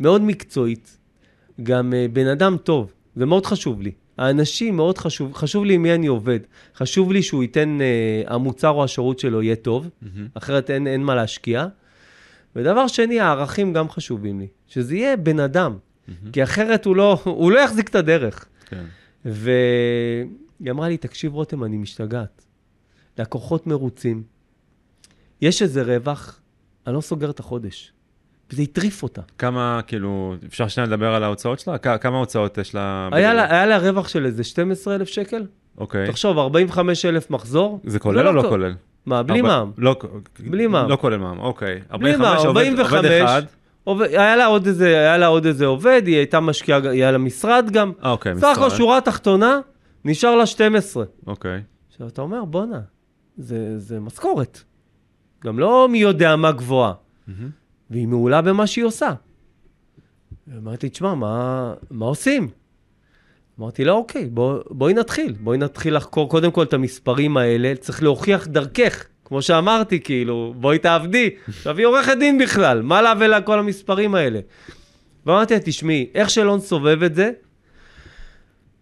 [0.00, 0.98] מאוד מקצועית,
[1.62, 3.92] גם uh, בן אדם טוב, זה מאוד חשוב לי.
[4.18, 6.40] האנשים מאוד חשוב, חשוב לי עם מי אני עובד.
[6.76, 10.28] חשוב לי שהוא ייתן, uh, המוצר או השירות שלו יהיה טוב, מהמם.
[10.34, 11.66] אחרת אין, אין מה להשקיע.
[12.56, 15.76] ודבר שני, הערכים גם חשובים לי, שזה יהיה בן אדם,
[16.32, 18.44] כי אחרת הוא לא, הוא לא יחזיק את הדרך.
[18.66, 18.84] כן.
[19.24, 22.42] והיא אמרה לי, תקשיב רותם, אני משתגעת.
[23.18, 24.22] לקוחות מרוצים,
[25.42, 26.40] יש איזה רווח,
[26.86, 27.92] אני לא סוגר את החודש.
[28.52, 29.20] וזה הטריף אותה.
[29.38, 31.78] כמה, כאילו, אפשר שנייה לדבר על ההוצאות שלה?
[31.78, 33.08] כ- כמה הוצאות יש לה?
[33.12, 33.34] היה?
[33.34, 35.46] לה, היה לה רווח של איזה 12,000 שקל?
[35.78, 36.06] אוקיי.
[36.06, 37.80] תחשוב, 45,000 מחזור?
[37.84, 38.74] זה כולל או לא כולל?
[39.06, 39.70] מה, בלי מע"מ.
[39.78, 39.96] לא,
[40.50, 40.90] בלי מע"מ.
[40.90, 41.80] לא כולל מע"מ, אוקיי.
[41.98, 43.44] בלי מע"מ, 45,
[43.86, 44.14] עובד- 45.
[44.14, 44.14] עובד אחד.
[44.14, 47.18] עובד, היה, לה עוד איזה, היה לה עוד איזה עובד, היא הייתה משקיעה, היה לה
[47.18, 47.92] משרד גם.
[48.04, 48.78] אה, אוקיי, סך הכל משרד.
[48.78, 49.60] שורה תחתונה,
[50.04, 51.04] נשאר לה 12.
[51.26, 51.62] אוקיי.
[51.90, 52.80] עכשיו, אתה אומר, בואנה,
[53.36, 54.62] זה, זה משכורת.
[55.44, 56.92] גם לא מי יודע מה גבוהה.
[57.26, 57.50] מהמם.
[57.90, 59.10] והיא מעולה במה שהיא עושה.
[60.58, 62.48] אמרתי, תשמע, מה, מה עושים?
[63.60, 65.34] אמרתי לה, אוקיי, בוא, בואי נתחיל.
[65.40, 69.04] בואי נתחיל לחקור קודם כל את המספרים האלה, צריך להוכיח דרכך.
[69.28, 71.30] כמו שאמרתי, כאילו, בואי תעבדי.
[71.76, 74.40] היא עורכת דין בכלל, מה לה ולה כל המספרים האלה?
[75.26, 77.30] ואמרתי לה, תשמעי, איך שלא נסובב את זה,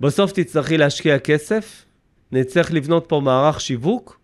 [0.01, 1.85] בסוף תצטרכי להשקיע כסף,
[2.33, 4.21] נצטרך לבנות פה מערך שיווק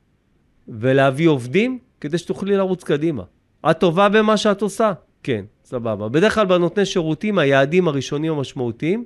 [0.69, 3.23] ולהביא עובדים כדי שתוכלי לרוץ קדימה.
[3.71, 4.93] את טובה במה שאת עושה?
[5.23, 6.09] כן, סבבה.
[6.09, 9.05] בדרך כלל בנותני שירותים, היעדים הראשונים המשמעותיים,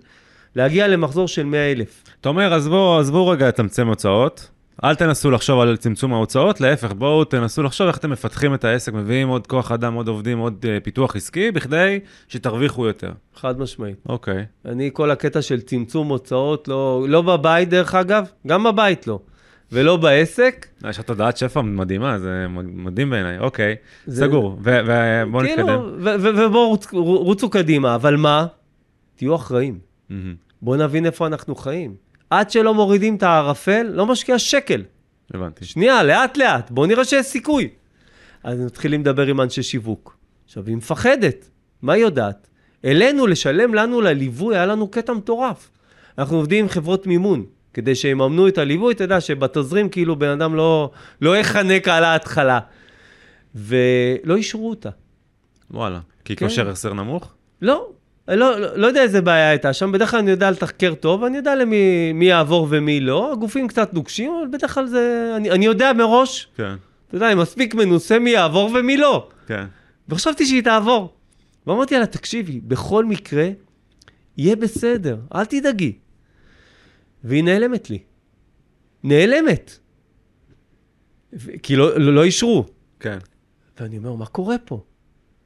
[0.56, 2.04] להגיע למחזור של 100 אלף.
[2.20, 4.50] אתה אומר, עזבו, עזבו רגע לצמצם הוצאות,
[4.84, 8.92] אל תנסו לחשוב על צמצום ההוצאות, להפך, בואו תנסו לחשוב איך אתם מפתחים את העסק,
[8.92, 11.98] מביאים עוד כוח אדם, עוד עובדים, עוד uh, פיתוח עסקי, בכדי
[12.28, 13.10] שתרוויחו יותר.
[13.34, 13.96] חד משמעית.
[14.08, 14.44] אוקיי.
[14.64, 19.18] אני, כל הקטע של צמצום הוצאות, לא, לא בבית דרך אגב, גם בבית לא,
[19.72, 20.66] ולא בעסק.
[20.90, 25.66] יש לך תודעת שפע מדהימה, זה מדהים בעיניי, אוקיי, זה- סגור, ובואו נתקדם.
[25.66, 28.46] כאילו, ו- ו- ובואו רוצ, רוצו קדימה, אבל מה?
[29.16, 29.78] תהיו אחראים.
[30.10, 30.34] מהמם.
[30.62, 31.94] בואו נבין איפה אנחנו חיים.
[32.30, 34.82] עד שלא מורידים את הערפל, לא משקיע שקל.
[35.34, 35.64] הבנתי.
[35.64, 37.68] שנייה, לאט לאט, בואו נראה שיש סיכוי.
[38.44, 40.16] אז מתחילים לדבר עם אנשי שיווק.
[40.44, 41.50] עכשיו, היא מפחדת,
[41.82, 42.48] מה היא יודעת?
[42.84, 45.70] אלינו, לשלם לנו לליווי, היה לנו קטע מטורף.
[46.18, 47.44] אנחנו עובדים עם חברות מימון,
[47.74, 52.60] כדי שיממנו את הליווי, אתה יודע שבתזרים כאילו בן אדם לא, לא יחנק על ההתחלה.
[53.54, 54.90] ולא אישרו אותה.
[55.70, 56.00] וואלה.
[56.24, 56.46] כי כן.
[56.46, 57.34] כושר החזר נמוך?
[57.62, 57.88] לא,
[58.28, 61.36] לא, לא, לא יודע איזה בעיה הייתה שם, בדרך כלל אני יודע לתחקר טוב, אני
[61.36, 65.64] יודע למי מי יעבור ומי לא, הגופים קצת נוקשים, אבל בדרך כלל זה, אני, אני
[65.64, 66.74] יודע מראש, כן,
[67.08, 69.28] אתה יודע, אני מספיק מנוסה מי יעבור ומי לא.
[69.46, 69.64] כן.
[70.08, 71.14] וחשבתי שהיא תעבור.
[71.66, 73.48] ואמרתי לה, תקשיבי, בכל מקרה,
[74.36, 75.92] יהיה בסדר, אל תדאגי.
[77.24, 77.98] והיא נעלמת לי.
[79.04, 79.78] נעלמת.
[81.32, 82.66] ו- כי לא, לא, לא אישרו.
[83.00, 83.18] כן.
[83.80, 84.82] ואני אומר, מה קורה פה?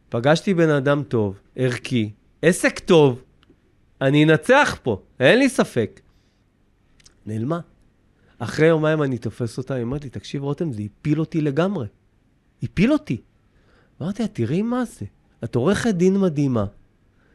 [0.08, 2.10] פגשתי בן אדם טוב, ערכי,
[2.42, 3.22] עסק טוב,
[4.00, 6.00] אני אנצח פה, אין לי ספק.
[7.26, 7.60] נעלמה.
[8.38, 11.86] אחרי יומיים אני תופס אותה, היא אומרת לי, תקשיב, רותם, זה הפיל אותי לגמרי.
[12.62, 13.20] הפיל אותי.
[14.02, 15.06] אמרתי לה, תראי מה זה.
[15.44, 16.64] את עורכת דין מדהימה.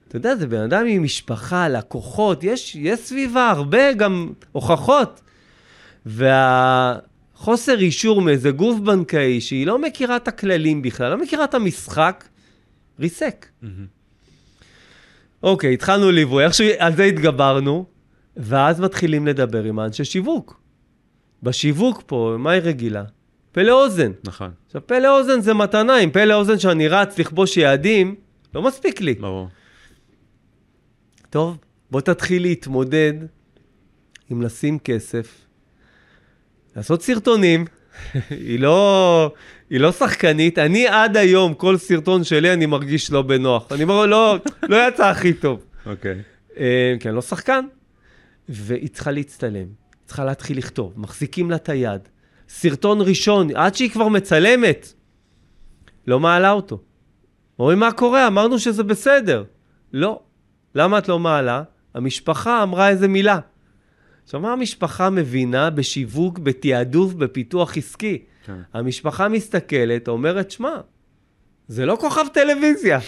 [0.07, 5.21] אתה יודע, זה בן אדם עם משפחה, לקוחות, יש, יש סביבה הרבה גם הוכחות.
[6.05, 12.27] והחוסר אישור מאיזה גוף בנקאי, שהיא לא מכירה את הכללים בכלל, לא מכירה את המשחק,
[12.99, 13.45] ריסק.
[15.43, 17.85] אוקיי, התחלנו ליווי, איכשהו על זה התגברנו,
[18.37, 20.59] ואז מתחילים לדבר עם האנשי שיווק.
[21.43, 23.03] בשיווק פה, מה היא רגילה?
[23.51, 24.11] פלא אוזן.
[24.23, 28.15] נכון, עכשיו, פלא אוזן זה מתנה, עם פלא אוזן שאני רץ לכבוש יעדים,
[28.53, 29.13] לא מספיק לי.
[29.13, 29.47] ברור.
[31.29, 31.57] טוב,
[31.91, 33.13] בוא תתחיל להתמודד
[34.29, 35.45] עם לשים כסף,
[36.75, 37.65] לעשות סרטונים.
[38.29, 39.33] היא לא,
[39.73, 40.59] היא לא שחקנית.
[40.59, 43.71] אני עד היום, כל סרטון שלי, אני מרגיש לא בנוח.
[43.71, 45.65] אני אומר, לא, לא יצא הכי טוב.
[45.85, 46.21] אוקיי.
[46.57, 47.65] אה, כי אני לא שחקן.
[48.49, 49.67] והיא צריכה להצטלם,
[50.05, 52.01] צריכה להתחיל לכתוב, מחזיקים לה את היד.
[52.49, 54.93] סרטון ראשון, עד שהיא כבר מצלמת,
[56.07, 56.81] לא מעלה אותו.
[57.59, 58.27] אומרים, מה קורה?
[58.27, 59.43] אמרנו שזה בסדר.
[59.93, 60.19] לא.
[60.75, 61.63] למה את לא מעלה?
[61.95, 63.39] המשפחה אמרה איזה מילה.
[64.23, 68.23] עכשיו, מה המשפחה מבינה בשיווק, בתעדוף, בפיתוח עסקי?
[68.45, 68.61] כן.
[68.73, 70.75] המשפחה מסתכלת, אומרת, שמע,
[71.67, 72.99] זה לא כוכב טלוויזיה,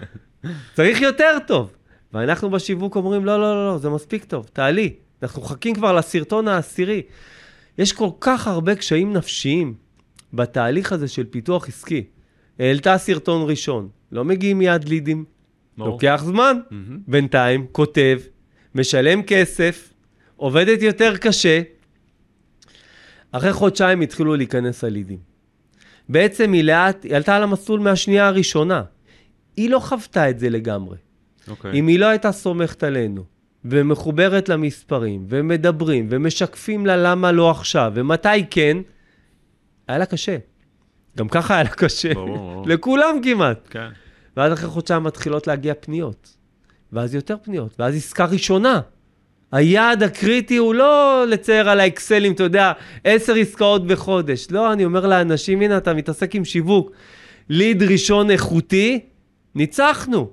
[0.76, 1.72] צריך יותר טוב.
[2.12, 4.94] ואנחנו בשיווק אומרים, לא, לא, לא, לא, זה מספיק טוב, תעלי.
[5.22, 7.02] אנחנו מחכים כבר לסרטון העשירי.
[7.78, 9.74] יש כל כך הרבה קשיים נפשיים
[10.32, 12.04] בתהליך הזה של פיתוח עסקי.
[12.58, 15.24] העלתה סרטון ראשון, לא מגיעים מיד לידים,
[15.78, 15.90] ברור.
[15.90, 16.60] לוקח זמן.
[16.70, 16.98] מהמם.
[17.08, 18.20] בינתיים, כותב,
[18.74, 19.92] משלם כסף,
[20.36, 21.62] עובדת יותר קשה.
[23.32, 25.18] אחרי חודשיים התחילו להיכנס הלידים.
[26.08, 28.82] בעצם היא לאט, היא עלתה על המסלול מהשנייה הראשונה.
[29.56, 30.96] היא לא חוותה את זה לגמרי.
[31.48, 31.72] אוקיי.
[31.72, 33.24] אם היא לא הייתה סומכת עלינו,
[33.64, 38.76] ומחוברת למספרים, ומדברים, ומשקפים לה למה לא עכשיו, ומתי כן,
[39.88, 40.36] היה לה קשה.
[41.18, 42.14] גם ככה היה לה קשה.
[42.14, 42.64] ברור.
[42.66, 43.68] לכולם כמעט.
[43.70, 43.88] כן.
[44.36, 46.36] ואז אחרי חודשיים מתחילות להגיע פניות.
[46.92, 48.80] ואז יותר פניות, ואז עסקה ראשונה.
[49.52, 52.72] היעד הקריטי הוא לא לצייר על האקסלים, אתה יודע,
[53.04, 54.46] עשר עסקאות בחודש.
[54.50, 56.90] לא, אני אומר לאנשים, הנה, אתה מתעסק עם שיווק.
[57.48, 59.00] ליד ראשון איכותי,
[59.54, 60.30] ניצחנו.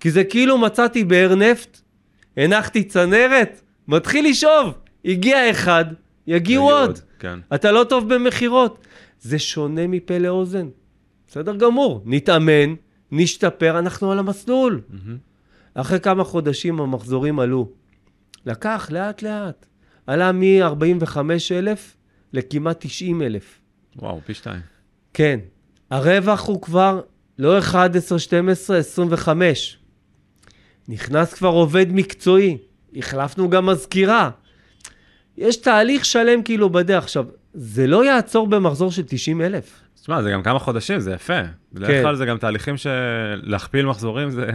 [0.00, 1.80] כי זה כאילו מצאתי באר נפט,
[2.36, 4.74] הנחתי צנרת, מתחיל לשאוב.
[5.04, 5.84] הגיע אחד,
[6.26, 6.98] יגיעו יגיע עוד.
[7.18, 7.38] כן.
[7.54, 8.86] אתה לא טוב במכירות.
[9.20, 10.68] זה שונה מפה לאוזן.
[11.28, 12.74] בסדר גמור, נתאמן,
[13.12, 14.80] נשתפר, אנחנו על המסלול.
[14.88, 15.16] מהמם.
[15.74, 17.68] אחרי כמה חודשים המחזורים עלו.
[18.46, 19.66] לקח לאט לאט.
[20.06, 21.78] עלה מ-45,000
[22.32, 23.60] לכמעט 90,000.
[23.96, 24.60] וואו, פי שתיים.
[25.14, 25.40] כן.
[25.90, 27.00] הרווח הוא כבר
[27.38, 29.78] לא 11, 12, 25.
[30.88, 32.58] נכנס כבר עובד מקצועי.
[32.96, 34.30] החלפנו גם מזכירה.
[35.36, 37.04] יש תהליך שלם כאילו בדרך.
[37.04, 39.80] עכשיו, זה לא יעצור במחזור של 90,000.
[40.00, 41.40] תשמע, זה גם כמה חודשים, זה יפה.
[41.72, 42.02] בדרך כן.
[42.02, 42.90] כלל זה גם תהליכים של
[43.42, 44.50] להכפיל מחזורים, זה...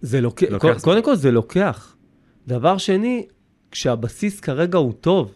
[0.00, 0.80] זה לוקח, לוקח.
[0.80, 1.94] קודם כל זה לוקח.
[2.50, 3.26] דבר שני,
[3.70, 5.34] כשהבסיס כרגע הוא טוב,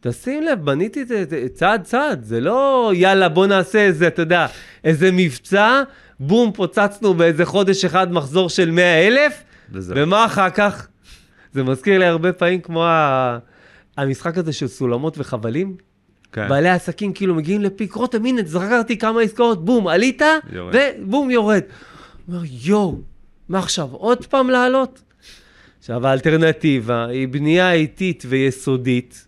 [0.00, 4.46] תשים לב, בניתי את זה צעד צעד, זה לא יאללה בוא נעשה איזה, אתה יודע,
[4.84, 5.82] איזה מבצע,
[6.20, 9.44] בום, פוצצנו באיזה חודש אחד מחזור של 100 אלף.
[9.72, 10.88] ומה אחר כך?
[11.52, 13.38] זה מזכיר לי הרבה פעמים כמו ה...
[13.96, 15.76] המשחק הזה של סולמות וחבלים.
[16.32, 16.48] כן.
[16.48, 20.74] בעלי עסקים כאילו מגיעים לפיק, רותם, הנה, זכרתי כמה עסקאות, בום, עלית, יורד.
[20.74, 21.62] ובום, יורד.
[22.26, 22.98] הוא אומר, יואו,
[23.48, 25.02] מה עכשיו, עוד פעם לעלות?
[25.78, 29.26] עכשיו, האלטרנטיבה היא בנייה איטית ויסודית.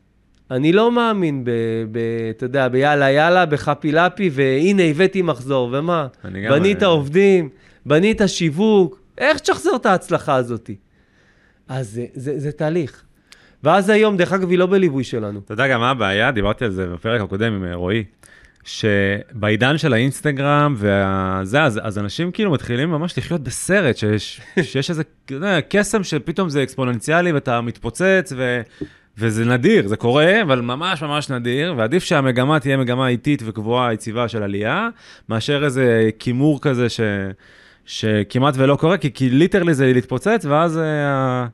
[0.51, 1.51] אני לא מאמין ב...
[1.93, 1.99] ב
[2.31, 6.07] אתה יודע, ביאללה יאללה, בחפי לפי, והנה הבאתי מחזור, ומה?
[6.25, 7.49] אני גם- בנית עובדים,
[7.87, 10.71] בנית שיווק, איך תשחזר את ההצלחה הזאת?
[11.69, 13.03] אז זה, זה, זה תהליך.
[13.65, 15.41] ואז היום, דרך אגב, היא לא בליווי שלנו.
[15.45, 16.31] אתה יודע גם מה הבעיה?
[16.31, 18.05] דיברתי על זה בפרק הקודם עם אה, רועי,
[18.69, 25.03] שבעידן של האינסטגרם וזה, אז, אז אנשים כאילו מתחילים ממש לחיות בסרט, שיש, שיש איזה
[25.31, 28.61] יודע, קסם שפתאום זה אקספוננציאלי ואתה מתפוצץ, ו,
[29.19, 34.29] וזה נדיר, זה קורה, אבל ממש ממש נדיר, ועדיף שהמגמה תהיה מגמה איטית וקבועה, יציבה
[34.29, 34.89] של עלייה,
[35.29, 37.01] מאשר איזה כימור כזה ש...
[37.85, 41.47] שכמעט ולא קורה, כי, כי ליטרלי זה להתפוצץ, ואז אה, ה-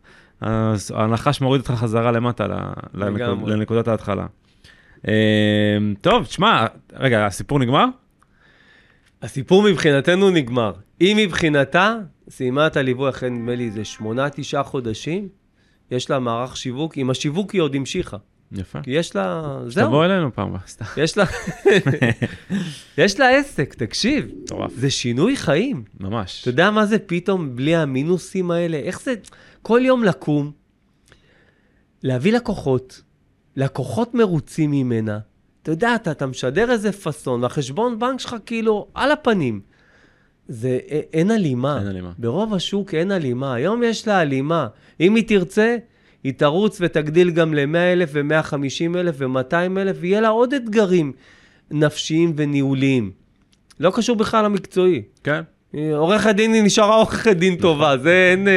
[0.42, 2.46] ה- הנחש מוריד אותך חזרה למטה
[2.94, 3.48] לנקוד.
[3.48, 4.26] לנקודת ההתחלה.
[5.08, 7.84] אה, טוב, תשמע, רגע, הסיפור נגמר?
[9.22, 10.72] הסיפור מבחינתנו נגמר.
[11.00, 11.96] היא מבחינתה
[12.30, 15.28] סיימה את הליווי אחרי נדמה לי איזה שמונה, תשעה חודשים.
[15.90, 18.16] יש לה מערך שיווק, עם השיווק היא עוד המשיכה.
[18.52, 18.82] יפה.
[18.82, 19.58] כי יש לה...
[19.66, 20.84] זהו, תבוא אלינו פעם הבאה, סתם.
[20.96, 21.24] יש לה...
[23.04, 24.26] יש לה עסק, תקשיב.
[24.42, 24.72] מטורף.
[24.74, 25.84] זה שינוי חיים.
[26.00, 26.40] ממש.
[26.42, 28.76] אתה יודע מה זה פתאום בלי המינוסים האלה?
[28.76, 29.14] איך זה
[29.62, 30.52] כל יום לקום,
[32.02, 33.02] להביא לקוחות,
[33.56, 35.18] לקוחות מרוצים ממנה.
[35.62, 39.60] אתה יודע, אתה, אתה משדר איזה פאסון, והחשבון בנק שלך כאילו על הפנים.
[40.48, 40.78] זה,
[41.12, 41.78] אין הלימה.
[41.78, 42.10] אין הלימה.
[42.18, 43.54] ברוב השוק אין הלימה.
[43.54, 44.66] היום יש לה הלימה.
[45.00, 45.76] אם היא תרצה,
[46.24, 48.56] היא תרוץ ותגדיל גם ל-100,000 ו-150,000
[49.14, 49.54] ו-200,000,
[50.00, 51.12] ויהיה לה עוד אתגרים
[51.70, 53.10] נפשיים וניהוליים.
[53.80, 55.02] לא קשור בכלל למקצועי.
[55.24, 55.40] כן.
[55.94, 58.48] עורכת דין היא נשארה עורכת דין טובה, זה אין,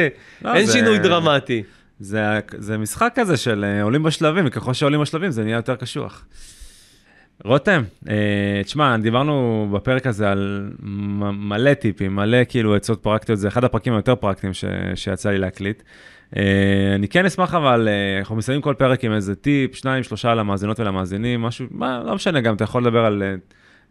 [0.42, 1.62] לא, אין זה- שינוי דרמטי.
[2.00, 6.24] זה, זה משחק כזה של אה, עולים בשלבים, וככל שעולים בשלבים זה נהיה יותר קשוח.
[7.44, 13.48] רותם, אה, תשמע, דיברנו בפרק הזה על מ- מלא טיפים, מלא כאילו עצות פרקטיות, זה
[13.48, 15.82] אחד הפרקים היותר פרקטיים ש, שיצא לי להקליט.
[16.36, 20.34] אה, אני כן אשמח אבל, אה, אנחנו מסיימים כל פרק עם איזה טיפ, שניים, שלושה
[20.34, 23.22] למאזינות ולמאזינים, משהו, מה, לא משנה, גם אתה יכול לדבר על,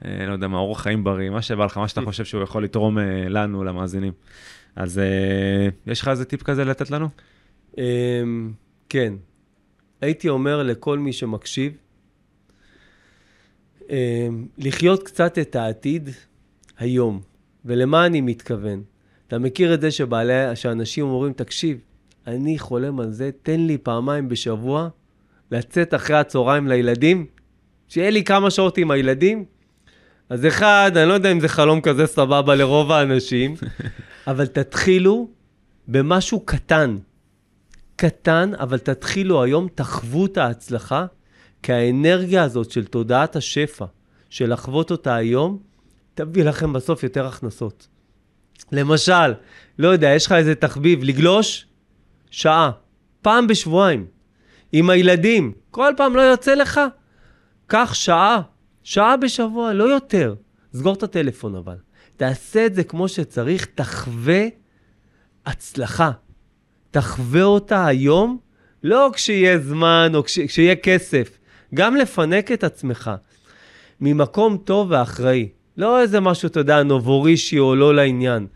[0.06, 2.64] אה, לא יודע מה, אורח חיים בריא, מה שבא לך, מה שאתה חושב שהוא יכול
[2.64, 4.14] לתרום אה, לנו, למאזינים.
[4.76, 7.10] אז אה, יש לך איזה טיפ כזה לתת לנו?
[8.90, 9.14] כן,
[10.02, 11.74] הייתי אומר לכל מי שמקשיב,
[13.90, 16.10] אמ, לחיות קצת את העתיד
[16.78, 17.22] היום.
[17.66, 18.84] ולמה אני מתכוון?
[19.28, 21.78] אתה מכיר את זה שבעלי, שאנשים אומרים, תקשיב,
[22.28, 24.90] אני חולם על זה, תן לי פעמיים בשבוע
[25.52, 27.26] לצאת אחרי הצהריים לילדים,
[27.88, 29.46] שיהיה לי כמה שעות עם הילדים.
[30.30, 33.56] אז אחד, אני לא יודע אם זה חלום כזה סבבה לרוב האנשים,
[34.28, 35.30] אבל תתחילו
[35.88, 36.98] במשהו קטן.
[37.98, 41.06] קטן, אבל תתחילו היום, תחוו את ההצלחה,
[41.64, 43.86] כי האנרגיה הזאת של תודעת השפע,
[44.30, 45.60] של לחוות אותה היום,
[46.14, 47.88] תביא לכם בסוף יותר הכנסות.
[48.72, 49.34] למשל,
[49.80, 51.66] לא יודע, יש לך איזה תחביב, לגלוש
[52.30, 52.72] שעה,
[53.22, 54.06] פעם בשבועיים,
[54.72, 56.82] עם הילדים, כל פעם לא יוצא לך?
[57.68, 58.42] קח שעה,
[58.84, 60.36] שעה בשבוע, לא יותר.
[60.74, 61.76] סגור את הטלפון אבל.
[62.18, 64.46] תעשה את זה כמו שצריך, תחווה
[65.46, 66.12] הצלחה.
[66.92, 68.38] תחווה אותה היום,
[68.84, 71.38] לא כשיהיה זמן או כש, כשיהיה כסף,
[71.74, 73.12] גם לפנק את עצמך
[74.02, 75.50] ממקום טוב ואחראי.
[75.78, 78.48] לא איזה משהו, אתה יודע, נובורישי או לא לעניין.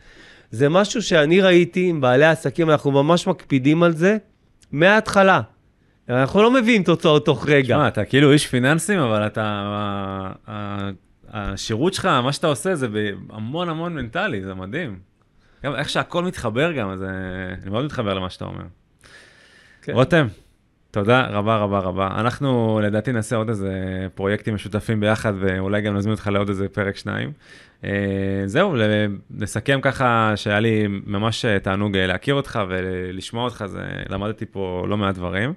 [0.51, 4.17] זה משהו שאני ראיתי עם בעלי עסקים, אנחנו ממש מקפידים על זה
[4.71, 5.41] מההתחלה.
[6.09, 7.75] אנחנו לא מביאים תוצאות תוך רגע.
[7.75, 10.31] תשמע, אתה כאילו איש פיננסים, אבל אתה...
[11.33, 12.87] השירות שלך, מה שאתה עושה, זה
[13.29, 15.10] המון המון מנטלי, זה מדהים.
[15.65, 17.09] גם איך שהכל מתחבר גם, אז אה,
[17.63, 18.63] אני מאוד מתחבר למה שאתה אומר.
[19.81, 19.93] כן.
[19.93, 20.27] רותם,
[20.91, 22.07] תודה רבה רבה רבה.
[22.07, 23.73] אנחנו לדעתי נעשה עוד איזה
[24.15, 27.31] פרויקטים משותפים ביחד, ואולי גם נזמין אותך לעוד איזה פרק שניים.
[27.83, 28.75] אה, זהו,
[29.29, 34.97] נסכם ככה שהיה לי ממש תענוג אה, להכיר אותך ולשמוע אותך, זה, למדתי פה לא
[34.97, 35.53] מעט דברים.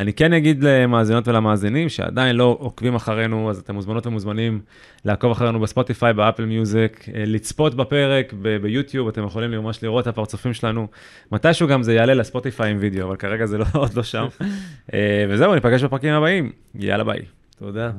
[0.00, 4.60] אני כן אגיד למאזינות ולמאזינים שעדיין לא עוקבים אחרינו, אז אתם מוזמנות ומוזמנים
[5.04, 10.06] לעקוב אחרינו בספוטיפיי, באפל מיוזיק, אה, לצפות בפרק ב- ביוטיוב, אתם יכולים ממש לראות את
[10.06, 10.86] הפרצופים שלנו.
[11.32, 14.26] מתישהו גם זה יעלה לספוטיפיי עם וידאו, אבל כרגע זה לא, עוד לא שם.
[14.94, 16.52] אה, וזהו, ניפגש בפרקים הבאים.
[16.74, 17.20] יאללה ביי.
[17.58, 17.90] תודה.